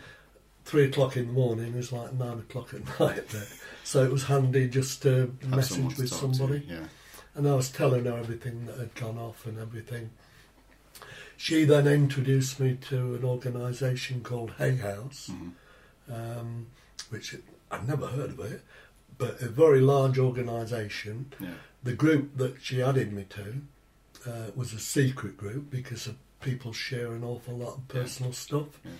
[0.66, 3.48] three o'clock in the morning is like nine o'clock at night there.
[3.84, 6.64] So it was handy just to Have message with to, somebody.
[6.68, 6.86] Yeah,
[7.36, 10.12] And I was telling her everything that had gone off and everything.
[11.38, 15.50] She then introduced me to an organisation called Hay House, hmm
[16.14, 16.68] um,
[17.10, 17.34] which
[17.72, 18.62] I'd never heard of it,
[19.18, 21.32] but a very large organisation.
[21.40, 23.62] yeah, The group that she added me to
[24.28, 28.02] uh, was a secret group because of people share an awful lot of Yeah.
[28.02, 28.68] personal stuff.
[28.84, 28.92] Yeah.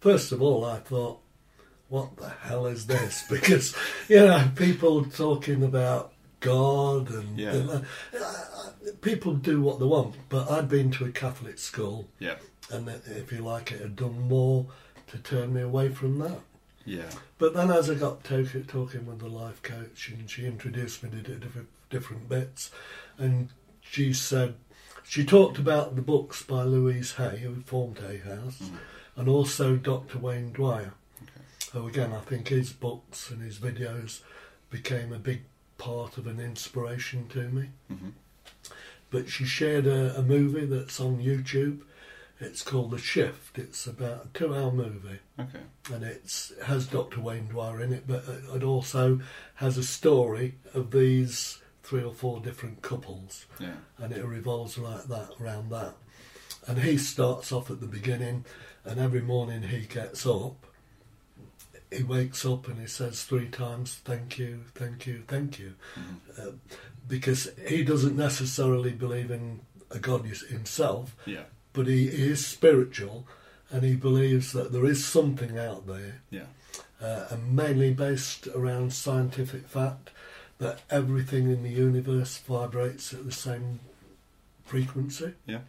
[0.00, 1.20] First of all, I thought,
[1.88, 3.24] what the hell is this?
[3.30, 3.74] Because,
[4.08, 7.52] you know, people talking about God and Yeah.
[7.54, 7.80] and, uh,
[8.20, 10.14] uh, people do what they want.
[10.28, 12.36] But I'd been to a Catholic school, yeah,
[12.70, 14.66] and if you like, it had done more
[15.08, 16.40] to turn me away from that.
[16.84, 21.02] yeah, But then, as I got talking, talking with the life coach, and she introduced
[21.02, 21.40] me to
[21.90, 22.70] different bits,
[23.18, 23.48] and
[23.90, 24.54] she said
[25.04, 28.78] she talked about the books by Louise Hay, who formed Hay House, Mhm.
[29.16, 30.18] and also Dr.
[30.18, 30.92] Wayne Dyer.
[31.22, 31.40] Okay.
[31.72, 34.20] So again, I think his books and his videos
[34.70, 35.42] became a big
[35.78, 37.70] part of an inspiration to me.
[37.88, 38.10] hmm
[39.10, 41.80] But she shared a, a movie that's on YouTube.
[42.40, 43.58] It's called The Shift.
[43.58, 47.20] It's about a two-hour movie okay, and it's, it has Dr.
[47.20, 49.20] Wayne Dyer in it, but it also
[49.56, 51.58] has a story of these
[51.88, 55.94] three or four different couples, yeah, and it revolves like that around that.
[56.66, 58.44] And he starts off at the beginning,
[58.84, 60.66] and every morning he gets up,
[61.90, 66.16] he wakes up and he says three times, "Thank you, thank you, thank you," hmm
[66.38, 66.50] uh,
[67.08, 69.60] because he doesn't necessarily believe in
[69.90, 73.26] a God himself, yeah, but he is spiritual
[73.70, 76.46] and he believes that there is something out there, Yeah.
[77.00, 80.10] uh, and mainly based around scientific fact
[80.58, 83.80] that everything in the universe vibrates at the same
[84.64, 85.34] frequency.
[85.46, 85.60] Yeah.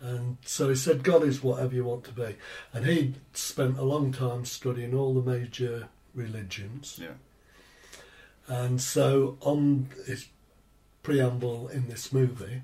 [0.00, 2.36] And so he said, God is whatever you want to be.
[2.72, 7.00] And he spent a long time studying all the major religions.
[7.00, 7.14] Yeah.
[8.46, 10.28] And so on his
[11.02, 12.62] preamble in this movie,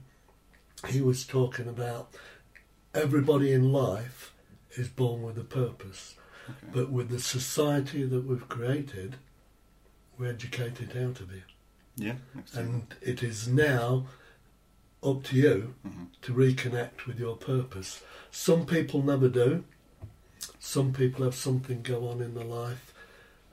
[0.88, 2.14] he was talking about
[2.94, 4.34] everybody in life
[4.72, 6.14] is born with a purpose.
[6.48, 6.72] Okay.
[6.72, 9.16] But with the society that we've created,
[10.22, 11.42] we're educated out of it.
[11.96, 12.14] yeah.
[12.34, 14.06] Next And it is now
[15.02, 18.00] up to you hmm to reconnect with your purpose.
[18.30, 19.64] Some people never do.
[20.60, 22.94] Some people have something go on in their life.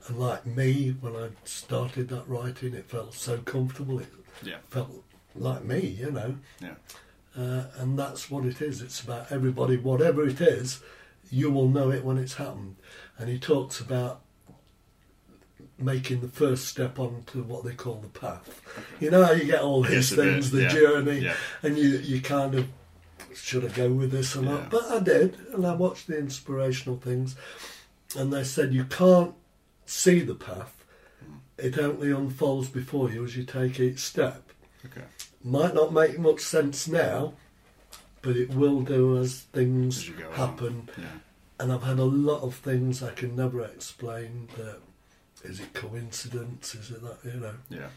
[0.06, 3.98] And like me, when I started that writing, it felt so comfortable.
[3.98, 4.06] It
[4.44, 4.58] Yeah.
[4.70, 5.02] felt
[5.34, 6.36] like me, you know.
[6.60, 6.76] Yeah.
[7.36, 8.80] Uh, and that's what it is.
[8.82, 10.80] It's about everybody, whatever it is,
[11.30, 12.76] you will know it when it's happened.
[13.18, 14.20] And he talks about
[15.80, 18.60] making the first step onto what they call the path.
[19.00, 21.36] You know how you get all these Yes, things, the yeah, journey, Yeah.
[21.62, 22.68] and you, you kind of,
[23.34, 24.66] should I go with this or Yeah.
[24.70, 27.36] But I did, and I watched the inspirational things,
[28.16, 29.34] and they said you can't
[29.86, 30.84] see the path,
[31.58, 34.50] it only unfolds before you as you take each step
[34.84, 35.04] Okay.
[35.44, 37.34] might not make much sense now,
[38.22, 40.34] but it will do as things As you go along.
[40.36, 40.88] happen.
[40.98, 41.04] Yeah.
[41.58, 44.48] And I've had a lot of things I can never explain.
[44.56, 44.78] That
[45.44, 46.74] is it coincidence?
[46.74, 47.54] Is it that you know?
[47.68, 47.88] Yeah.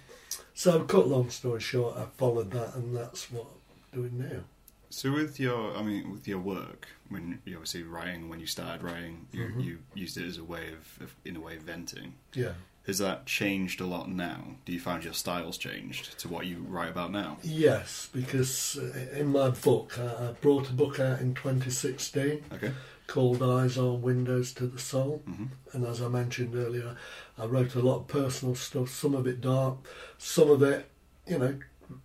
[0.53, 3.45] So, cut long story short, I followed that, and that's what
[3.93, 4.41] I'm doing now.
[4.89, 8.83] So with your, I mean, with your work, when you obviously writing, when you started
[8.83, 9.63] writing, you, Mhm.
[9.63, 12.13] you used it as a way of, of, in a way, venting.
[12.35, 12.53] Yeah.
[12.85, 14.57] Has that changed a lot now?
[14.65, 17.37] Do you find your style's changed to what you write about now?
[17.41, 22.71] Yes, because uh, in my book, I, I brought a book out in 2016 Okay.
[23.07, 25.23] called Eyes on Windows to the Soul.
[25.25, 26.95] hmm And as I mentioned earlier,
[27.37, 29.77] I wrote a lot of personal stuff, some of it dark,
[30.17, 30.89] some of it,
[31.27, 31.59] you know,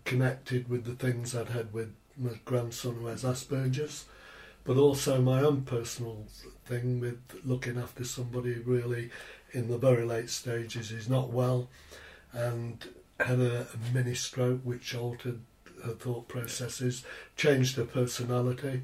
[0.05, 4.05] connected with the things I'd had with my grandson who has Asperger's,
[4.63, 6.25] but also my own personal
[6.65, 9.09] thing with looking after somebody really
[9.51, 11.69] in the very late stages is not well
[12.33, 12.87] and
[13.19, 15.39] had a, a mini stroke which altered
[15.83, 17.05] her thought processes,
[17.35, 18.81] changed her personality.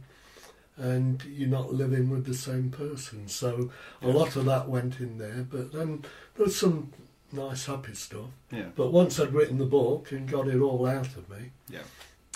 [0.78, 3.72] And you're not living with the same person, so
[4.02, 6.04] a lot of that went in there, but then
[6.36, 6.92] there's some
[7.32, 8.28] nice, happy stuff.
[8.52, 8.70] Yeah.
[8.76, 11.84] But once I'd written the book and got it all out of me, Yeah.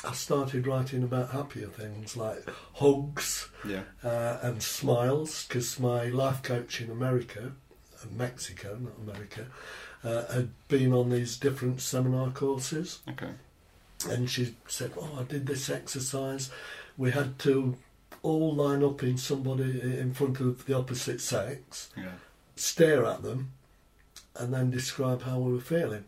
[0.06, 3.84] I started writing about happier things like hugs Yeah.
[4.02, 7.52] uh, and smiles, because my life coach in America,
[8.02, 9.48] uh, Mexico, not America,
[10.02, 13.32] uh, had been on these different seminar courses Okay.
[14.10, 16.50] and she said, "Oh, I did this exercise.
[16.98, 17.76] We had to
[18.22, 22.14] all line up in somebody in front of the opposite sex, Yeah.
[22.56, 23.52] stare at them,
[24.36, 26.06] and then describe how we were feeling."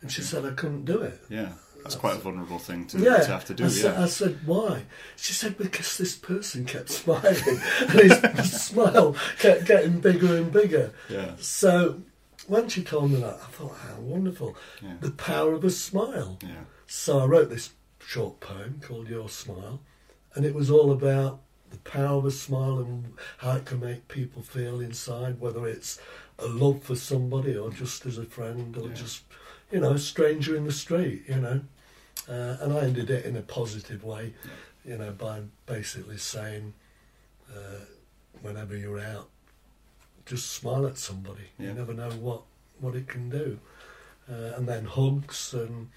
[0.00, 1.52] And she said, "I couldn't do it." Yeah.
[1.82, 3.64] That's quite a vulnerable thing to, yeah, to have to do.
[3.64, 4.02] I, said, yeah.
[4.02, 4.84] I said, "Why?"
[5.16, 7.90] She said, "Because this person kept smiling, and
[8.38, 11.36] his smile kept getting bigger and bigger." yeah.
[11.40, 12.02] So
[12.46, 14.56] when she told me that, I thought, "How wonderful!
[14.82, 14.96] Yeah.
[15.00, 16.64] The power of a smile." Yeah.
[16.86, 19.80] So I wrote this short poem called Your Smile,
[20.34, 24.08] and it was all about the power of a smile and how it can make
[24.08, 26.00] people feel inside, whether it's
[26.38, 28.94] a love for somebody or just as a friend or Yeah.
[28.94, 29.22] just,
[29.70, 31.60] you know, a stranger in the street, you know.
[32.28, 34.34] Uh, and I ended it in a positive way,
[34.84, 36.74] you know, by basically saying,
[37.54, 37.84] uh,
[38.42, 39.28] whenever you're out,
[40.26, 41.50] just smile at somebody.
[41.58, 41.68] Yeah.
[41.68, 42.42] You never know what,
[42.80, 43.58] what it can do.
[44.30, 45.88] Uh, and then hugs and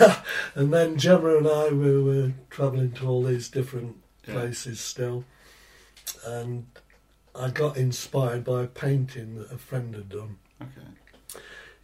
[0.54, 4.34] and then Gemma and I we were travelling to all these different Yeah.
[4.34, 5.24] places still,
[6.24, 6.66] and
[7.34, 10.38] I got inspired by a painting that a friend had done.
[10.60, 10.88] Okay.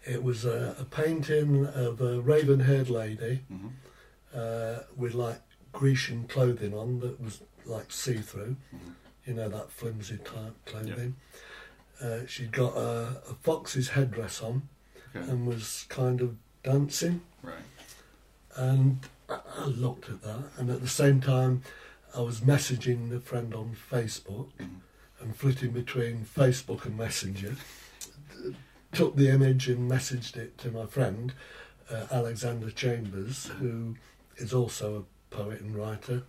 [0.05, 3.69] It was a, a painting of a raven-haired lady hmm
[4.35, 5.41] uh, with like
[5.73, 8.95] Grecian clothing on that was like see-through, Mhm.
[9.27, 11.17] you know that flimsy type clothing.
[12.01, 14.69] Uh, she'd got a, a fox's headdress on
[15.15, 15.29] Okay.
[15.31, 17.21] and was kind of dancing.
[17.43, 17.55] right.
[18.57, 21.63] And I looked at that, and at the same time,
[22.15, 24.81] I was messaging a friend on Facebook Mhm.
[25.21, 27.57] and flitting between Facebook and Messenger.
[28.93, 31.33] Took the image and messaged it to my friend,
[31.89, 33.97] uh, Alexandra Chambers, who
[34.37, 36.25] is also a poet and writer,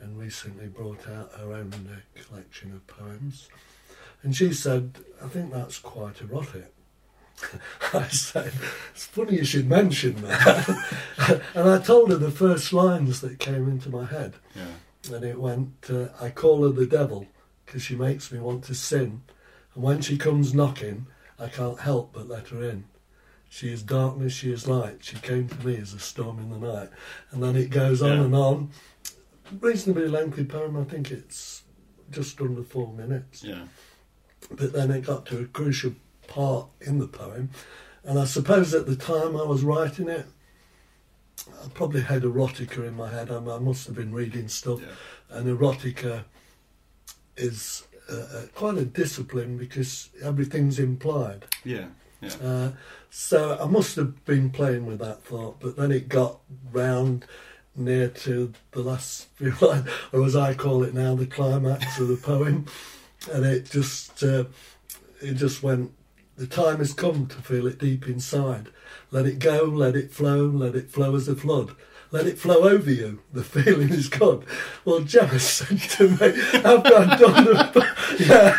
[0.00, 3.48] and recently brought out her own uh, collection of poems.
[4.22, 6.74] And she said, I think that's quite erotic.
[7.94, 8.52] I said,
[8.94, 11.42] it's funny you should mention that.
[11.54, 14.34] and I told her the first lines that came into my head.
[14.54, 15.14] Yeah.
[15.14, 17.26] And it went, uh, I call her the devil
[17.64, 19.22] because she makes me want to sin.
[19.74, 21.06] And when she comes knocking,
[21.38, 22.84] I can't help but let her in.
[23.48, 24.98] She is darkness, she is light.
[25.00, 26.90] She came to me as a storm in the night.
[27.32, 28.24] And then it goes on Yeah.
[28.24, 28.70] and on.
[29.60, 31.62] Reasonably lengthy poem, I think it's
[32.10, 33.42] just under four minutes.
[33.42, 33.62] Yeah.
[34.50, 35.94] But then it got to a crucial
[36.30, 37.50] part in the poem.
[38.02, 40.24] And I suppose at the time I was writing it,
[41.62, 43.30] I probably had erotica in my head.
[43.30, 44.80] I, I must have been reading stuff.
[44.80, 45.36] Yeah.
[45.36, 46.24] And erotica
[47.36, 51.44] is uh, uh, quite a discipline because everything's implied.
[51.64, 51.86] Yeah.
[52.20, 52.30] Yeah.
[52.42, 52.70] Uh,
[53.10, 56.38] so I must have been playing with that thought, but then it got
[56.72, 57.24] round
[57.74, 62.08] near to the last few lines, or as I call it now, the climax of
[62.08, 62.66] the poem,
[63.32, 64.44] and it just uh,
[65.20, 65.92] it just went.
[66.40, 68.68] The time has come to feel it deep inside.
[69.10, 71.76] Let it go, let it flow, let it flow as a flood.
[72.12, 73.20] Let it flow over you.
[73.30, 74.46] The feeling is good.
[74.86, 77.86] Well, Gemma said to me after I'd done the,
[78.20, 78.58] yeah,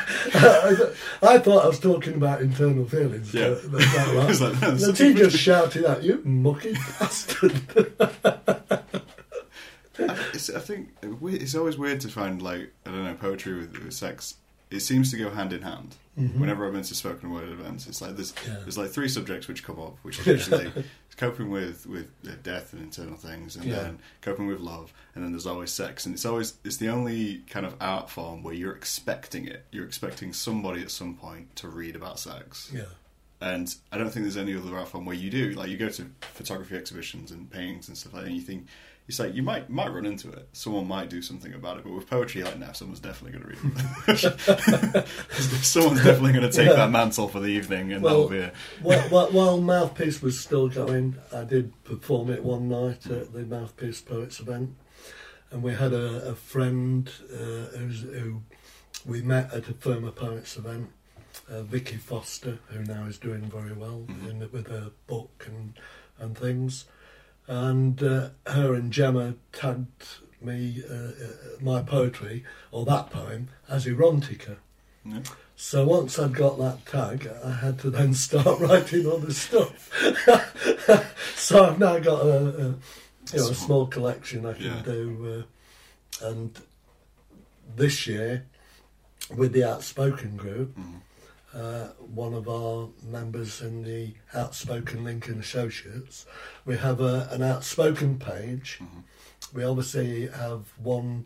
[1.23, 3.33] I, I thought I was talking about internal feelings.
[3.33, 3.55] Yeah.
[3.67, 4.53] but that's not right.
[4.53, 7.63] Like, And it's just shouted at you, mucky bastard.
[10.33, 13.93] It's, I think it's always weird to find like I don't know poetry with, with
[13.93, 14.35] sex.
[14.71, 15.95] It seems to go hand in hand.
[16.15, 18.57] Whenever I've been to spoken word events, it's like there's Yeah.
[18.59, 20.71] there's like three subjects which come up, which is usually
[21.17, 23.77] coping with with uh, death and internal things, and Yeah.
[23.81, 27.39] then coping with love, and then there's always sex, and it's always it's the only
[27.49, 29.65] kind of art form where you're expecting it.
[29.71, 32.69] You're expecting somebody at some point to read about sex.
[32.73, 32.83] yeah.
[33.43, 35.51] And I don't think there's any other art form where you do.
[35.53, 38.67] Like you go to photography exhibitions and paintings and stuff like that, and you think
[39.11, 40.47] it's like you might might run into it.
[40.53, 41.83] Someone might do something about it.
[41.83, 43.73] But with poetry, like now, someone's definitely going to read
[44.07, 45.07] it.
[45.63, 46.73] someone's definitely going to take Yeah.
[46.75, 48.53] that mantle for the evening, and Well, that'll be it.
[48.81, 53.41] While, while, while Mouthpiece was still going, I did perform it one night at the
[53.45, 54.75] Mouthpiece Poets event,
[55.51, 58.41] and we had a, a friend uh, who's, who
[59.05, 60.89] we met at a Firma Poets event,
[61.49, 64.29] uh, Vicky Foster, who now is doing very well Mhm.
[64.29, 65.73] in, with her book and
[66.19, 66.85] and things,
[67.55, 70.05] and uh, her and Gemma tagged
[70.41, 71.11] me uh, uh,
[71.59, 74.55] my poetry or that poem as erotica.
[75.05, 75.19] Yeah.
[75.57, 79.91] So once I'd got that tag, I had to then start writing other stuff.
[81.35, 82.63] so I've now got a, a
[83.33, 84.81] you know a small collection I can Yeah.
[84.83, 85.45] do,
[86.21, 86.57] uh, and
[87.75, 88.45] this year
[89.35, 91.01] with the Outspoken group, Mhm.
[91.53, 96.25] Uh, one of our members in the Outspoken Lincoln Associates,
[96.65, 98.79] we have a, an Outspoken page.
[98.81, 99.03] Mhm.
[99.53, 101.25] We obviously have one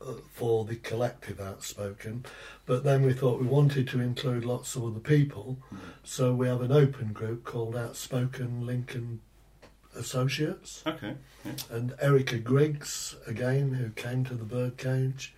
[0.00, 2.24] uh, for the collective Outspoken,
[2.66, 5.78] but then we thought we wanted to include lots of other people, Mhm.
[6.04, 9.20] so we have an open group called Outspoken Lincoln
[9.94, 10.82] Associates.
[10.86, 11.14] Okay.
[11.44, 11.52] Yeah.
[11.70, 15.34] And Erica Griggs, again, who came to the birdcage,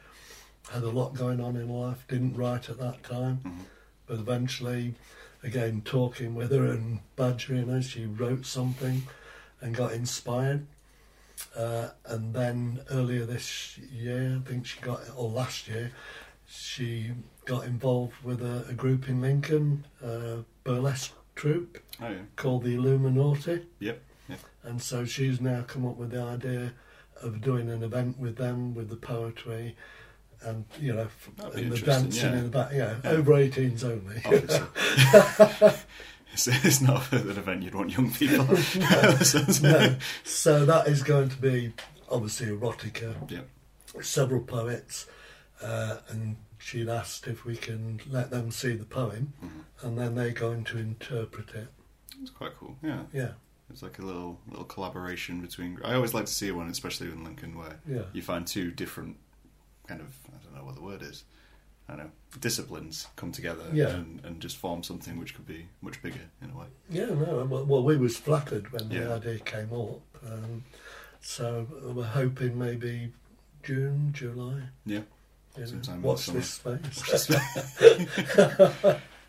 [0.70, 3.63] had a lot going on in life, didn't write at that time, Mhm.
[4.06, 4.94] But eventually,
[5.42, 9.02] again, talking with her and badgering her, she wrote something
[9.60, 10.66] and got inspired.
[11.56, 15.90] Uh, and then earlier this year, I think she got, or last year,
[16.46, 17.10] she
[17.44, 22.18] got involved with a, a group in Lincoln, a burlesque troupe Oh yeah.
[22.36, 23.66] called the Illuminati.
[23.80, 24.38] Yep, yep.
[24.62, 26.72] And so she's now come up with the idea
[27.22, 29.76] of doing an event with them with the poetry
[30.46, 32.38] and you know That'd and the dancing yeah.
[32.38, 32.72] in the back.
[32.72, 33.10] Yeah, Yeah.
[33.10, 34.20] over 18s only.
[34.24, 35.74] Obviously.
[36.32, 38.46] it's, it's not an event you'd want young people.
[39.62, 39.94] no.
[40.24, 41.72] So that is going to be
[42.10, 43.30] obviously erotica.
[43.30, 43.48] Yep.
[44.02, 45.06] Several poets,
[45.62, 49.86] uh, and she'd asked if we can let them see the poem, Mhm.
[49.86, 51.68] and then they're going to interpret it.
[52.20, 52.76] It's quite cool.
[52.82, 53.02] Yeah.
[53.12, 53.32] Yeah,
[53.70, 55.78] It's like a little little collaboration between.
[55.84, 59.16] I always like to see one, especially in Lincoln, where yeah, you find two different
[59.86, 61.24] kind of I don't know what the word is.
[61.88, 62.10] I don't know
[62.40, 63.90] disciplines come together Yeah.
[63.90, 66.66] and, and just form something which could be much bigger in a way.
[66.90, 67.06] yeah.
[67.06, 69.14] No, well, well we was flattered when the Yeah.
[69.14, 70.64] idea came up, um,
[71.20, 73.12] so we're hoping maybe
[73.62, 74.62] June, July.
[74.86, 75.02] Yeah.
[75.56, 77.30] You know, Sometime in watch this space.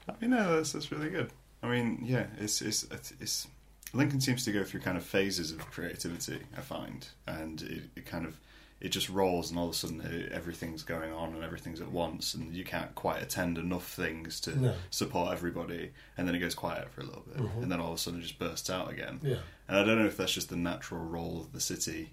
[0.07, 1.29] I mean, no, that's that's really good.
[1.61, 3.13] I mean, yeah, it's it's it's.
[3.19, 3.47] it's
[3.93, 6.39] Lincoln seems to go through kind of phases of creativity.
[6.57, 8.37] I find, and it, it kind of
[8.85, 12.33] it just rolls, and all of a sudden everything's going on and everything's at once,
[12.35, 14.75] and you can't quite attend enough things to No.
[14.91, 17.63] support everybody, and then it goes quiet for a little bit, Mhm.
[17.63, 19.19] and then all of a sudden it just bursts out again.
[19.23, 19.39] yeah.
[19.67, 22.11] And I don't know if that's just the natural role of the city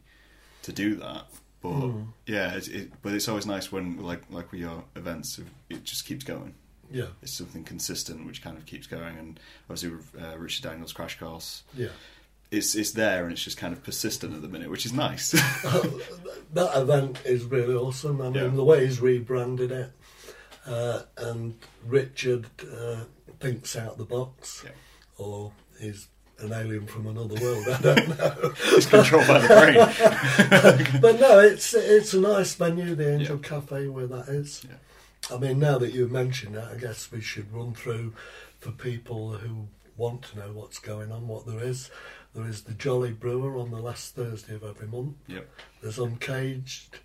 [0.62, 1.26] to do that,
[1.60, 2.06] but Mm.
[2.26, 6.06] yeah, it, it, but it's always nice when like like with your events, it just
[6.06, 6.54] keeps going
[6.90, 10.92] Yeah, it's something consistent which kind of keeps going and obviously with uh, Richard Daniels
[10.92, 11.88] Crash Course yeah.
[12.52, 15.30] It's it's there and it's just kind of persistent at the minute which is nice
[16.52, 18.20] that event is really awesome.
[18.20, 18.48] I mean, Yeah.
[18.48, 19.90] the way he's rebranded it,
[20.66, 21.54] uh, and
[21.86, 23.04] Richard uh,
[23.40, 24.70] thinks out the box, Yeah.
[25.16, 27.66] or he's an alien from another world.
[27.68, 28.52] I don't know.
[28.76, 31.00] It's controlled by the brain.
[31.00, 34.62] but no, it's it's a nice venue, the Angel Cafe, where that is.
[34.68, 35.34] Yeah.
[35.34, 38.12] I mean, now that you've mentioned that, I guess we should run through
[38.58, 41.90] for people who want to know what's going on, what there is.
[42.34, 45.16] There is the Jolly Brewer on the last Thursday of every month.
[45.26, 45.48] Yep.
[45.82, 46.98] There's Uncaged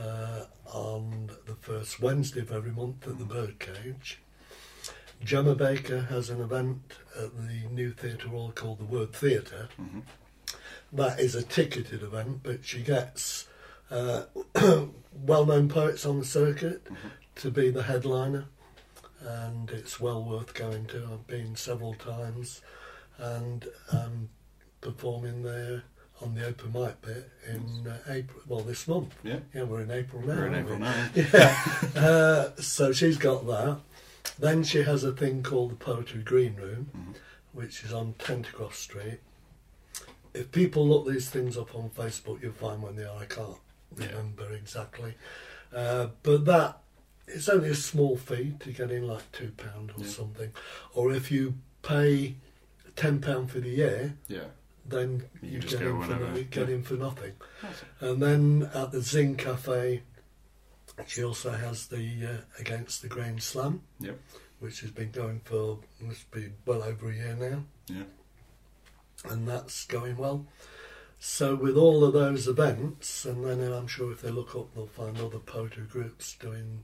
[0.00, 4.20] uh, on the first Wednesday of every month at the Birdcage.
[5.22, 6.80] Gemma Baker has an event
[7.16, 9.68] at the new theatre hall called the Word Theatre.
[9.76, 10.00] hmm
[10.92, 13.46] That is a ticketed event, but she gets
[13.90, 14.22] uh,
[15.12, 16.96] well-known poets on the circuit Mhm.
[17.36, 18.46] to be the headliner,
[19.20, 21.06] and it's well worth going to.
[21.12, 22.62] I've been several times,
[23.18, 24.30] and um,
[24.82, 25.84] performing there
[26.20, 28.42] on the open mic bit in uh, April.
[28.46, 29.14] Well, this month.
[29.24, 29.38] Yeah.
[29.54, 30.34] Yeah, we're in April now.
[30.36, 30.74] We're in aren't we?
[30.74, 31.08] April now.
[31.96, 32.00] yeah.
[32.06, 33.78] Uh, so she's got that.
[34.38, 37.14] Then she has a thing called the Poetry Green Room, Mhm.
[37.52, 39.18] which is on Tentercroft Street.
[40.34, 43.18] If people look these things up on Facebook, you'll find when they are.
[43.18, 43.56] I can't
[43.98, 44.06] Yeah.
[44.08, 45.14] remember exactly.
[45.74, 46.78] Uh, but that
[47.26, 50.10] it's only a small fee to get in, like two pound or Yeah.
[50.10, 50.52] something.
[50.94, 52.36] Or if you pay
[52.96, 54.48] ten pound for the year, Yeah.
[54.86, 56.74] Then You you, just get, go in for, no- get yeah.
[56.74, 57.32] in for nothing.
[58.00, 60.02] And then at the Zing Cafe,
[61.06, 64.18] she also has the uh, Against the Grain Slam, Yep.
[64.60, 67.64] which has been going for must be well over a year now,
[67.94, 69.30] Yeah.
[69.30, 70.46] and that's going well.
[71.18, 74.88] So with all of those events, and then I'm sure if they look up, they'll
[74.88, 76.82] find other poetry groups doing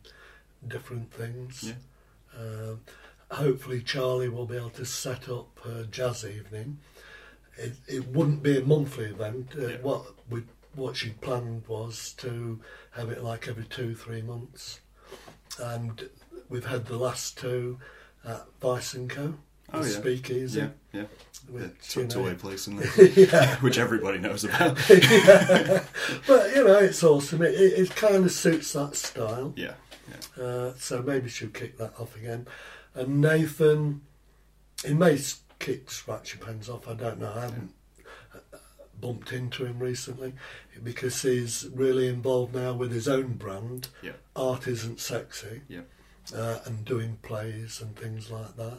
[0.66, 1.64] different things.
[1.64, 1.74] Yeah.
[2.38, 2.80] Um
[3.30, 6.78] hopefully, Charlie will be able to set up a jazz evening.
[7.58, 9.52] It, it wouldn't be a monthly event.
[9.56, 9.76] Uh, Yeah.
[9.82, 10.42] What we
[10.74, 12.60] what she planned was to
[12.92, 14.80] have it like every two three months,
[15.58, 16.08] and
[16.48, 17.78] we've had the last two
[18.24, 19.34] at Vice and Co.
[19.72, 19.88] Oh, yeah.
[19.88, 20.60] Speakeasy.
[20.60, 20.68] Yeah.
[20.92, 21.04] Yeah.
[21.50, 23.56] Which, know, away place in there, yeah.
[23.60, 24.78] which everybody knows about.
[24.90, 25.84] yeah.
[26.26, 27.42] But you know, it's awesome.
[27.42, 29.52] It, it, it kind of suits that style.
[29.56, 29.74] Yeah.
[30.40, 32.46] Uh, so maybe she'll kick that off again.
[32.94, 34.02] And Nathan,
[34.84, 35.18] he may
[35.58, 36.88] kick Scratchy Pens off.
[36.88, 37.32] I don't know.
[37.34, 37.72] I haven't
[38.34, 38.58] uh,
[39.00, 40.34] bumped into him recently
[40.82, 43.88] because he's really involved now with his own brand.
[44.02, 44.12] Yeah.
[44.36, 45.62] Art isn't sexy.
[45.68, 45.80] Yeah.
[46.34, 48.78] Uh, and doing plays and things like that.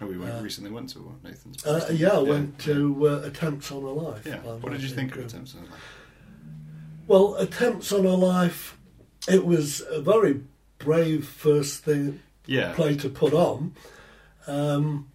[0.00, 1.64] Oh, we went, Uh, recently went to Nathan's.
[1.66, 4.24] Uh, yeah, I didn't went to uh, Attempts on a Life.
[4.26, 4.36] Yeah.
[4.38, 5.26] What did you think of.
[5.26, 5.80] Attempts on a Life?
[7.06, 8.76] Well, Attempts on a Life,
[9.28, 10.40] it was a very
[10.78, 12.72] brave first thing Yeah.
[12.74, 13.74] play to put on.
[14.46, 15.08] Um,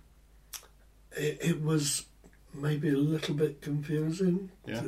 [1.19, 2.05] it, it was
[2.53, 4.49] maybe a little bit confusing.
[4.67, 4.81] Yeah.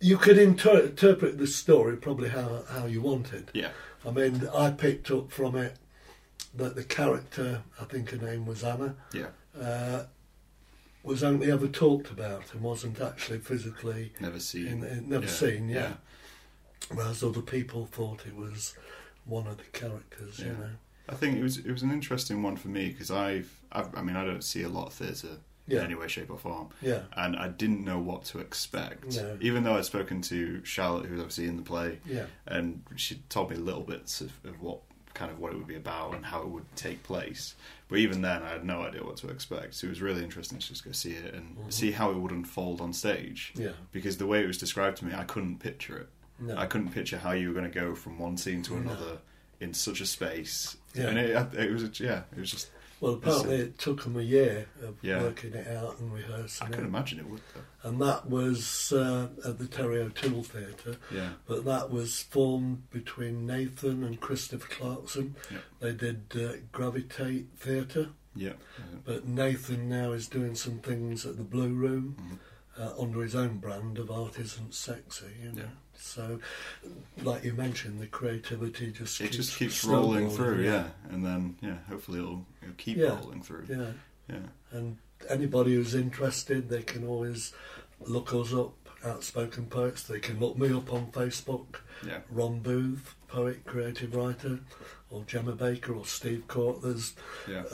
[0.00, 3.50] You could inter- interpret the story probably how, how you wanted.
[3.54, 3.70] Yeah.
[4.04, 5.76] I mean, I picked up from it
[6.54, 9.28] that the character, I think her name was Anna, Yeah.
[9.58, 10.04] uh,
[11.02, 14.66] was only ever talked about and wasn't actually physically Never seen.
[14.66, 15.30] in, in, never Yeah.
[15.30, 15.68] seen.
[15.68, 15.92] Yeah.
[16.92, 18.74] Whereas other people thought it was
[19.24, 20.38] one of the characters.
[20.38, 20.52] You Yeah.
[20.52, 20.70] know.
[21.08, 24.02] I think it was it was an interesting one for me because I've, I've I
[24.02, 25.36] mean I don't see a lot of theatre
[25.68, 25.78] Yeah.
[25.80, 27.02] in any way, shape or form, Yeah.
[27.16, 29.16] and I didn't know what to expect.
[29.16, 29.36] No.
[29.40, 32.26] Even though I'd spoken to Charlotte, who was obviously in the play, Yeah.
[32.46, 34.78] and she told me little bits of, of what
[35.14, 37.54] kind of what it would be about and how it would take place.
[37.88, 39.74] But even then, I had no idea what to expect.
[39.74, 41.72] So it was really interesting to just go see it and Mhm.
[41.72, 43.52] see how it would unfold on stage.
[43.56, 43.72] Yeah.
[43.92, 46.08] Because the way it was described to me, I couldn't picture it.
[46.38, 46.54] No.
[46.56, 49.18] I couldn't picture how you were going to go from one scene to No.
[49.60, 50.76] In such a space.
[50.94, 51.08] Yeah.
[51.08, 52.70] And it, it was, yeah, it was just.
[52.98, 55.20] Well, apparently it took them a year of Yeah.
[55.22, 56.76] working it out and rehearsing I it.
[56.76, 57.42] can imagine it would.
[57.54, 57.88] Though.
[57.90, 60.96] And that was uh, at the Terry O'Toole Theatre.
[61.12, 61.32] Yeah.
[61.46, 65.36] But that was formed between Nathan and Christopher Clarkson.
[65.50, 65.58] Yeah.
[65.80, 68.08] They did uh, Gravitate Theatre.
[68.34, 68.54] Yeah.
[69.04, 72.38] But Nathan now is doing some things at the Blue Room Mhm.
[72.78, 75.26] Uh, under his own brand of Art Isn't Sexy.
[75.42, 75.62] You know?
[75.62, 75.68] Yeah.
[75.98, 76.38] So,
[77.22, 80.88] like you mentioned, the creativity just It keeps just keeps rolling through, yeah.
[81.10, 83.18] And then, yeah, hopefully it'll, it'll keep Yeah.
[83.18, 83.66] rolling through.
[83.68, 83.92] Yeah.
[84.28, 84.46] Yeah.
[84.72, 84.98] And
[85.28, 87.52] anybody who's interested, they can always
[88.00, 88.74] look us up,
[89.04, 90.02] Outspoken Poets.
[90.02, 92.18] They can look me up on Facebook, Yeah.
[92.30, 94.60] Ron Booth, poet, creative writer,
[95.10, 96.82] or Gemma Baker, or Steve Court.
[96.82, 97.14] There's
[97.48, 97.64] Yeah.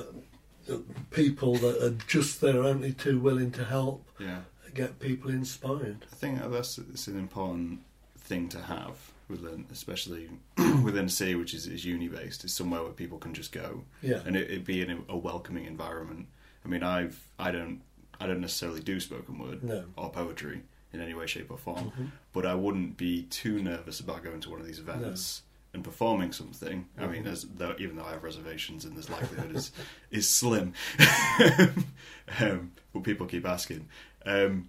[0.68, 0.76] uh,
[1.10, 4.42] people that are just there, only too willing to help Yeah.
[4.74, 6.04] Get people inspired.
[6.10, 7.80] I think that's it's an important
[8.18, 8.96] thing to have
[9.28, 10.28] within, especially
[10.82, 13.84] within a city which is, is uni based, is somewhere where people can just go
[14.02, 14.20] Yeah.
[14.26, 16.26] and it, it be in a, a welcoming environment.
[16.64, 17.80] I mean, I've I don't
[18.20, 19.84] I don't necessarily do spoken word No.
[19.96, 20.62] or poetry
[20.92, 22.10] in any way, shape, or form, Mhm.
[22.32, 25.42] but I wouldn't be too nervous about going to one of these events
[25.74, 26.86] and performing something.
[26.98, 29.72] I mean, as though even though I have reservations and this likelihood is
[30.10, 30.74] is slim,
[32.40, 33.88] um, but people keep asking.
[34.26, 34.68] Um,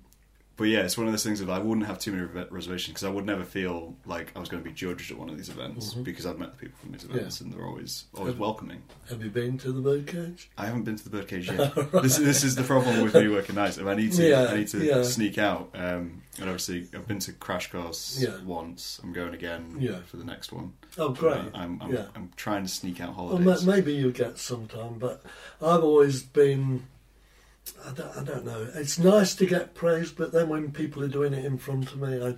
[0.55, 2.89] but yeah, it's one of those things that I wouldn't have too many re- reservations
[2.93, 5.35] because I would never feel like I was going to be judged at one of
[5.35, 6.03] these events Mhm.
[6.03, 8.83] because I've met the people from these events and they're always always Have- welcoming.
[9.09, 10.51] Have you been to the birdcage?
[10.55, 11.73] I haven't been to the birdcage yet.
[12.03, 13.79] this, this is the problem with me working nights.
[13.79, 15.01] If I need to, Yeah, I need to yeah.
[15.01, 15.71] sneak out.
[15.73, 18.37] Um, and obviously, I've been to Crash Course Yeah.
[18.45, 18.99] once.
[19.03, 20.01] I'm going again Yeah.
[20.05, 20.73] for the next one.
[20.99, 21.33] Oh, great.
[21.33, 22.05] Uh, I'm, I'm, yeah.
[22.15, 23.65] I'm trying to sneak out Well, holidays.
[23.65, 25.23] ma- maybe you get some time, but
[25.63, 26.83] I've always been.
[27.86, 28.68] I don't, I don't know.
[28.76, 31.99] It's nice to get praise, but then when people are doing it in front of
[32.01, 32.36] me, I,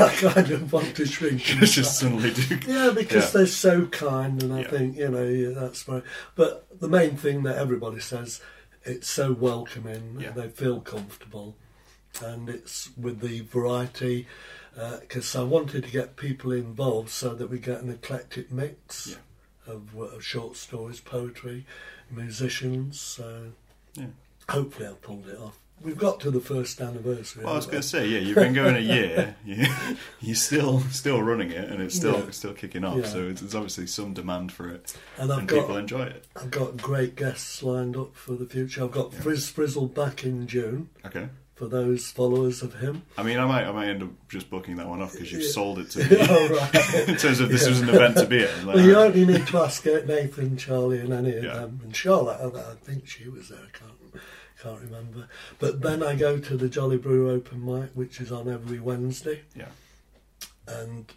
[0.02, 1.40] I kind of want to shrink.
[1.42, 2.58] just suddenly do.
[2.66, 3.30] Yeah, because Yeah.
[3.30, 4.70] they're so kind, and I Yeah.
[4.70, 6.02] think you know yeah, that's right.
[6.34, 8.40] But the main thing that everybody says,
[8.84, 10.16] it's so welcoming.
[10.20, 10.28] Yeah.
[10.28, 11.56] and They feel comfortable,
[12.22, 14.26] and it's with the variety.
[15.00, 19.16] Because I wanted to get people involved so that we get an eclectic mix
[19.68, 21.64] of, uh, short stories, poetry,
[22.10, 23.00] musicians.
[23.00, 23.52] So
[23.94, 24.06] Yeah.
[24.48, 25.58] Hopefully, I've pulled it off.
[25.82, 27.44] We've got to the first anniversary.
[27.44, 29.36] Well, I was going to say, yeah, you've been going a year.
[29.44, 29.66] You,
[30.20, 32.30] you're still still running it, and it's still Yeah.
[32.30, 32.96] still kicking off.
[32.98, 33.04] Yeah.
[33.06, 36.24] So there's obviously some demand for it, and I've and got people enjoy it.
[36.36, 38.84] I've got great guests lined up for the future.
[38.84, 39.20] I've got Yeah.
[39.20, 41.28] Frizz Frizzle back in June Okay.
[41.54, 43.02] for those followers of him.
[43.18, 45.42] I mean, I might I might end up just booking that one off because you've
[45.42, 45.50] Yeah.
[45.50, 47.08] sold it to me oh, right.
[47.08, 47.68] in terms of this Yeah.
[47.70, 48.64] was an event to be at.
[48.64, 51.54] Like, well, you only need to ask Nathan, Charlie, and any of Yeah.
[51.54, 51.80] them.
[51.84, 53.58] And Charlotte, I, I think she was there.
[53.58, 53.90] I can't,
[54.64, 55.28] can't remember.
[55.58, 59.42] But then I go to the Jolly Brew open mic, which is on every Wednesday.
[59.54, 59.68] Yeah.
[60.66, 61.12] And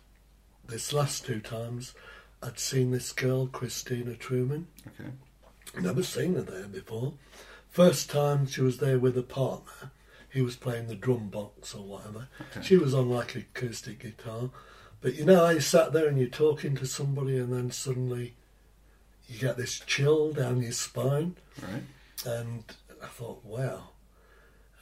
[0.67, 1.93] this last two times,
[2.43, 4.67] I'd seen this girl, Christina Truman.
[4.87, 5.09] Okay.
[5.81, 7.13] Never seen her there before.
[7.69, 9.91] First time she was there with a partner.
[10.29, 12.27] He was playing the drum box or whatever.
[12.51, 12.61] Okay.
[12.65, 14.49] She was on like acoustic guitar.
[15.01, 18.33] But you know how you sat there and you're talking to somebody and then suddenly
[19.27, 21.83] you get this chill down your spine Right.
[22.25, 22.63] and
[23.07, 23.89] I thought, wow.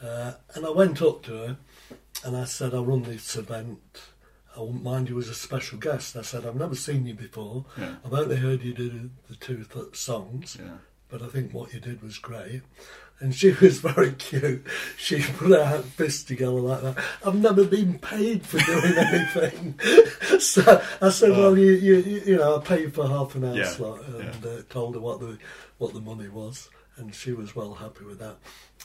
[0.03, 1.57] Uh, and I went up to her
[2.25, 4.01] and I said, I run this event.
[4.55, 6.15] I wouldn't mind you as a special guest.
[6.15, 7.65] I said, I've never seen you before.
[7.77, 7.95] Yeah.
[8.05, 10.77] I've only heard you do the two th- songs Yeah.
[11.09, 12.61] but I think what you did was great.
[13.19, 14.65] And she was very cute.
[14.97, 16.97] She put her fists together like that.
[17.25, 19.79] I've never been paid for doing anything.
[20.39, 21.39] so I said, Oh.
[21.39, 24.45] well, you, you, you you know, I paid for half an hour Yeah, slot and
[24.45, 25.37] uh, told her what the
[25.77, 28.37] what the money was, and she was well happy with that.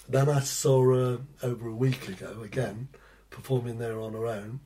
[0.08, 2.88] Then I saw her over a week ago again,
[3.30, 4.61] performing there on her own,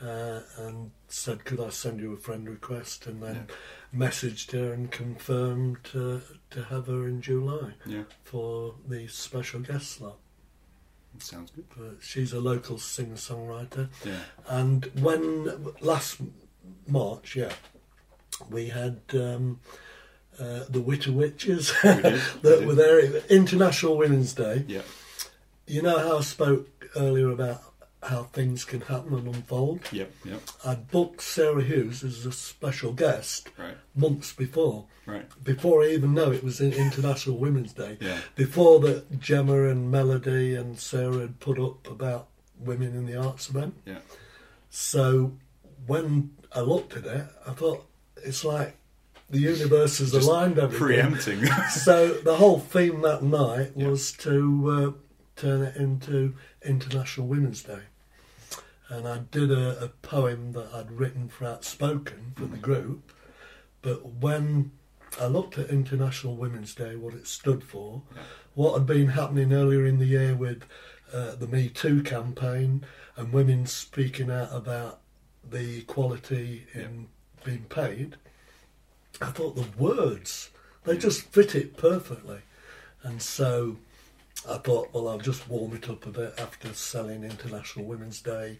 [0.00, 3.06] uh, and said, could I send you a friend request?
[3.06, 3.46] And then
[3.94, 6.18] messaged her and confirmed uh,
[6.50, 8.04] to have her in July Yeah.
[8.24, 10.18] for the special guest slot.
[11.18, 11.66] Sounds good.
[11.76, 13.88] But she's a local singer songwriter.
[14.04, 14.20] Yeah.
[14.48, 16.20] And when last
[16.86, 17.52] March, yeah,
[18.50, 19.60] we had um,
[20.40, 22.04] uh, the Witter Witches We did,
[22.42, 23.00] we that were there.
[23.28, 24.64] International Women's Day.
[24.66, 24.82] Yeah.
[25.66, 27.62] You know how I spoke earlier about
[28.02, 29.80] how things can happen and unfold?
[29.92, 30.10] Yep.
[30.24, 30.40] Yep.
[30.64, 33.76] I booked Sarah Hughes as a special guest Right.
[33.94, 34.86] months before.
[35.04, 35.26] Right.
[35.42, 38.18] before I even know it was in International Women's Day, Yeah.
[38.36, 42.28] before that Gemma and Melody and Sarah had put up about
[42.58, 43.74] women in the arts event.
[43.84, 43.98] Yeah.
[44.70, 45.32] So
[45.86, 47.84] when I looked at it, I thought
[48.16, 48.76] it's like
[49.32, 50.78] the universe has Just aligned everything.
[51.10, 51.46] Preempting.
[51.70, 53.88] So the whole theme that night Yeah.
[53.88, 54.90] was to uh,
[55.40, 57.80] turn it into International Women's Day.
[58.88, 63.10] And I did a, a poem that I'd written for Outspoken for the group.
[63.80, 64.72] But when
[65.20, 68.22] I looked at International Women's Day, what it stood for, Yeah.
[68.54, 70.64] what had been happening earlier in the year with
[71.12, 72.84] uh, the Me Too campaign
[73.16, 75.00] and women speaking out about
[75.48, 77.08] the equality in
[77.44, 78.16] being paid,
[79.22, 80.50] I thought the words,
[80.84, 82.38] they just fit it perfectly.
[83.02, 83.76] And so
[84.48, 88.58] I thought, well, I'll just warm it up a bit after selling International Women's Day.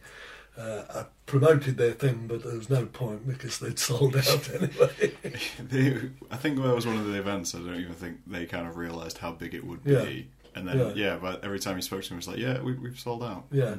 [0.57, 5.13] Uh, I promoted their thing, but there was no point because they'd sold out anyway.
[5.59, 7.55] they, I think that was one of the events.
[7.55, 10.03] I don't even think they kind of realised how big it would Yeah.
[10.05, 10.29] be.
[10.55, 10.93] And then, Yeah.
[10.95, 11.17] yeah.
[11.17, 13.47] but every time you spoke to him, it was like, yeah, we, we've sold out.
[13.51, 13.77] Yeah.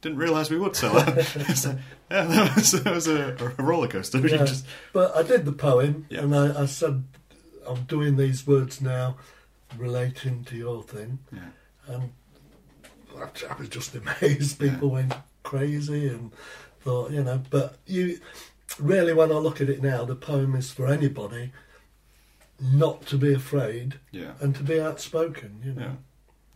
[0.00, 1.06] Didn't, realise we would sell it.
[1.36, 1.76] Like,
[2.10, 4.18] yeah, that was, that was a, a roller coaster.
[4.26, 4.36] Yeah.
[4.46, 6.20] just, But I did the poem, Yeah.
[6.22, 7.04] and I, I said,
[7.68, 9.16] I'm doing these words now
[9.76, 11.18] relating to your thing.
[11.32, 11.48] yeah.
[11.86, 12.12] And
[13.16, 14.58] I, I was just amazed.
[14.58, 16.32] People went crazy and
[16.80, 18.20] thought, you know, but you
[18.78, 21.52] really, when I look at it now, the poem is for anybody
[22.60, 24.32] not to be afraid Yeah.
[24.40, 25.96] and to be outspoken, you know.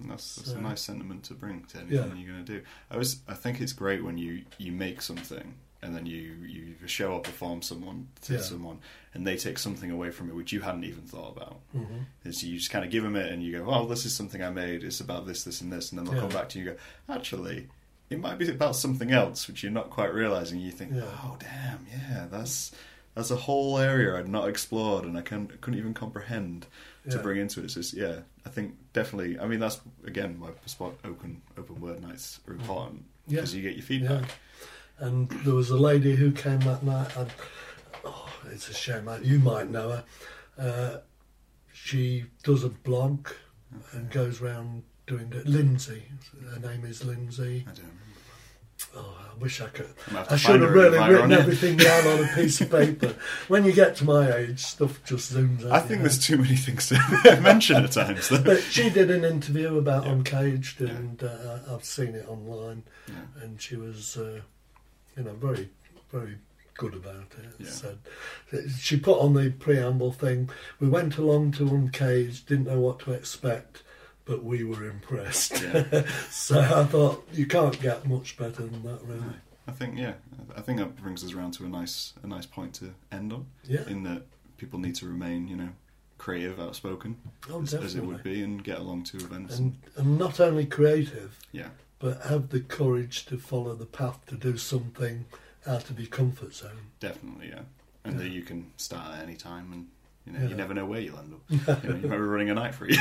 [0.03, 2.15] And that's, that's So- a nice sentiment to bring to anything Yeah.
[2.15, 2.63] you're going to do.
[2.91, 6.75] I was, I think it's great when you, you make something and then you you
[6.87, 8.41] show or perform someone to Yeah.
[8.41, 8.79] someone,
[9.15, 11.59] and they take something away from it which you hadn't even thought about.
[11.77, 12.05] Mhm.
[12.25, 14.41] Is you just kind of give them it, and you go, "Oh, this is something
[14.45, 14.85] I made.
[14.85, 16.21] It's about this, this, and this," and then they'll Yeah.
[16.21, 16.79] come back to you and
[17.09, 17.67] go, "Actually."
[18.11, 20.61] It might be about something else which you're not quite realizing.
[20.61, 21.03] You think, Yeah.
[21.25, 22.71] "Oh, damn, yeah, that's
[23.17, 26.67] that's a whole area I'd not explored, and I can, couldn't even comprehend
[27.11, 27.71] to bring into it.
[27.71, 29.39] So it's, yeah, I think definitely.
[29.39, 33.37] I mean, that's again why spot open open word nights are important Yeah.
[33.37, 34.23] because you get your feedback.
[35.01, 35.07] Yeah.
[35.09, 37.17] And there was a lady who came that night.
[37.17, 37.31] And,
[38.05, 39.09] oh, it's a shame.
[39.23, 40.05] You might know her.
[40.57, 40.97] Uh,
[41.73, 43.29] she does a blog
[43.93, 45.47] and goes round doing it.
[45.47, 46.05] Lindsay.
[46.55, 47.65] Her name is Lindsay.
[47.67, 47.99] I don't remember.
[48.95, 49.89] Oh, I wish I could.
[50.11, 52.71] Have I should have really and invite her written everything down on a piece of
[52.71, 53.15] paper.
[53.49, 55.73] When you get to my age, stuff just zooms out.
[55.73, 58.29] I think there's too many things to mention at times.
[58.29, 58.43] Though.
[58.43, 60.13] But she did an interview about Yeah.
[60.13, 60.89] Uncaged, Yeah.
[60.91, 63.15] and uh, I've seen it online, Yeah.
[63.43, 64.41] and she was, uh,
[65.17, 65.71] you know, very,
[66.13, 66.37] very
[66.75, 67.55] good about it.
[67.59, 67.69] Yeah.
[67.69, 67.99] Said
[68.79, 70.51] she put on the preamble thing.
[70.81, 73.82] We went along to Uncaged, didn't know what to expect,
[74.25, 75.61] but we were impressed.
[75.63, 76.07] Yeah.
[76.31, 79.23] so I thought you can't get much better than that, really.
[79.67, 80.15] I think yeah,
[80.57, 83.47] I think that brings us around to a nice a nice point to end on.
[83.65, 83.87] Yeah.
[83.89, 84.23] In that
[84.57, 85.69] people need to remain, you know,
[86.19, 87.17] creative, outspoken,
[87.51, 89.59] Oh, as, as it would be, and get along to events.
[89.59, 91.69] And and not only creative, yeah,
[92.01, 95.27] but have the courage to follow the path to do something
[95.67, 96.91] out of your comfort zone.
[97.01, 97.63] definitely, yeah.
[98.05, 98.23] And Yeah.
[98.25, 99.87] that you can start at any time, and
[100.27, 100.49] you know, Yeah.
[100.49, 101.83] you never know where you'll end up.
[101.85, 102.97] you know, you might be running a night for you.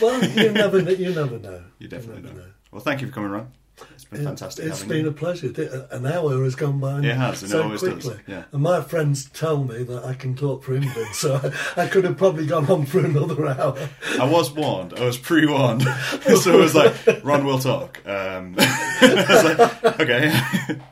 [0.00, 1.62] Well, you never, you never know.
[1.78, 2.44] You definitely never don't.
[2.46, 2.52] Know.
[2.72, 3.50] Well, thank you for coming around.
[3.94, 4.66] It's been fantastic.
[4.66, 5.10] It's been you.
[5.10, 5.48] a pleasure.
[5.90, 8.14] An hour has gone by It has, and it so always quickly.
[8.14, 8.20] does.
[8.28, 8.44] Yeah.
[8.52, 11.34] And my friends tell me that I can talk for England, so
[11.76, 13.76] I, I could have probably gone on for another hour.
[14.20, 14.94] I was warned.
[14.94, 15.82] I was pre-warned.
[16.22, 16.94] so it was like,
[17.24, 18.00] Ron will talk.
[18.06, 19.44] Um, I was
[19.84, 20.32] like, okay,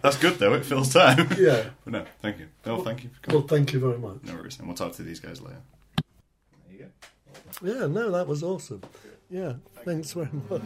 [0.03, 0.55] that's good though.
[0.55, 1.29] It fills time.
[1.39, 1.71] Yeah.
[1.85, 2.49] But no, thank you.
[2.67, 3.31] No, thank you for.
[3.39, 4.25] Well, thank you very much.
[4.25, 5.63] No worries, and we'll talk to these guys later.
[6.69, 6.87] There you
[7.73, 7.81] go.
[7.81, 8.83] Yeah, no, that was awesome.
[9.31, 9.55] Yeah,
[9.85, 10.63] thanks very much.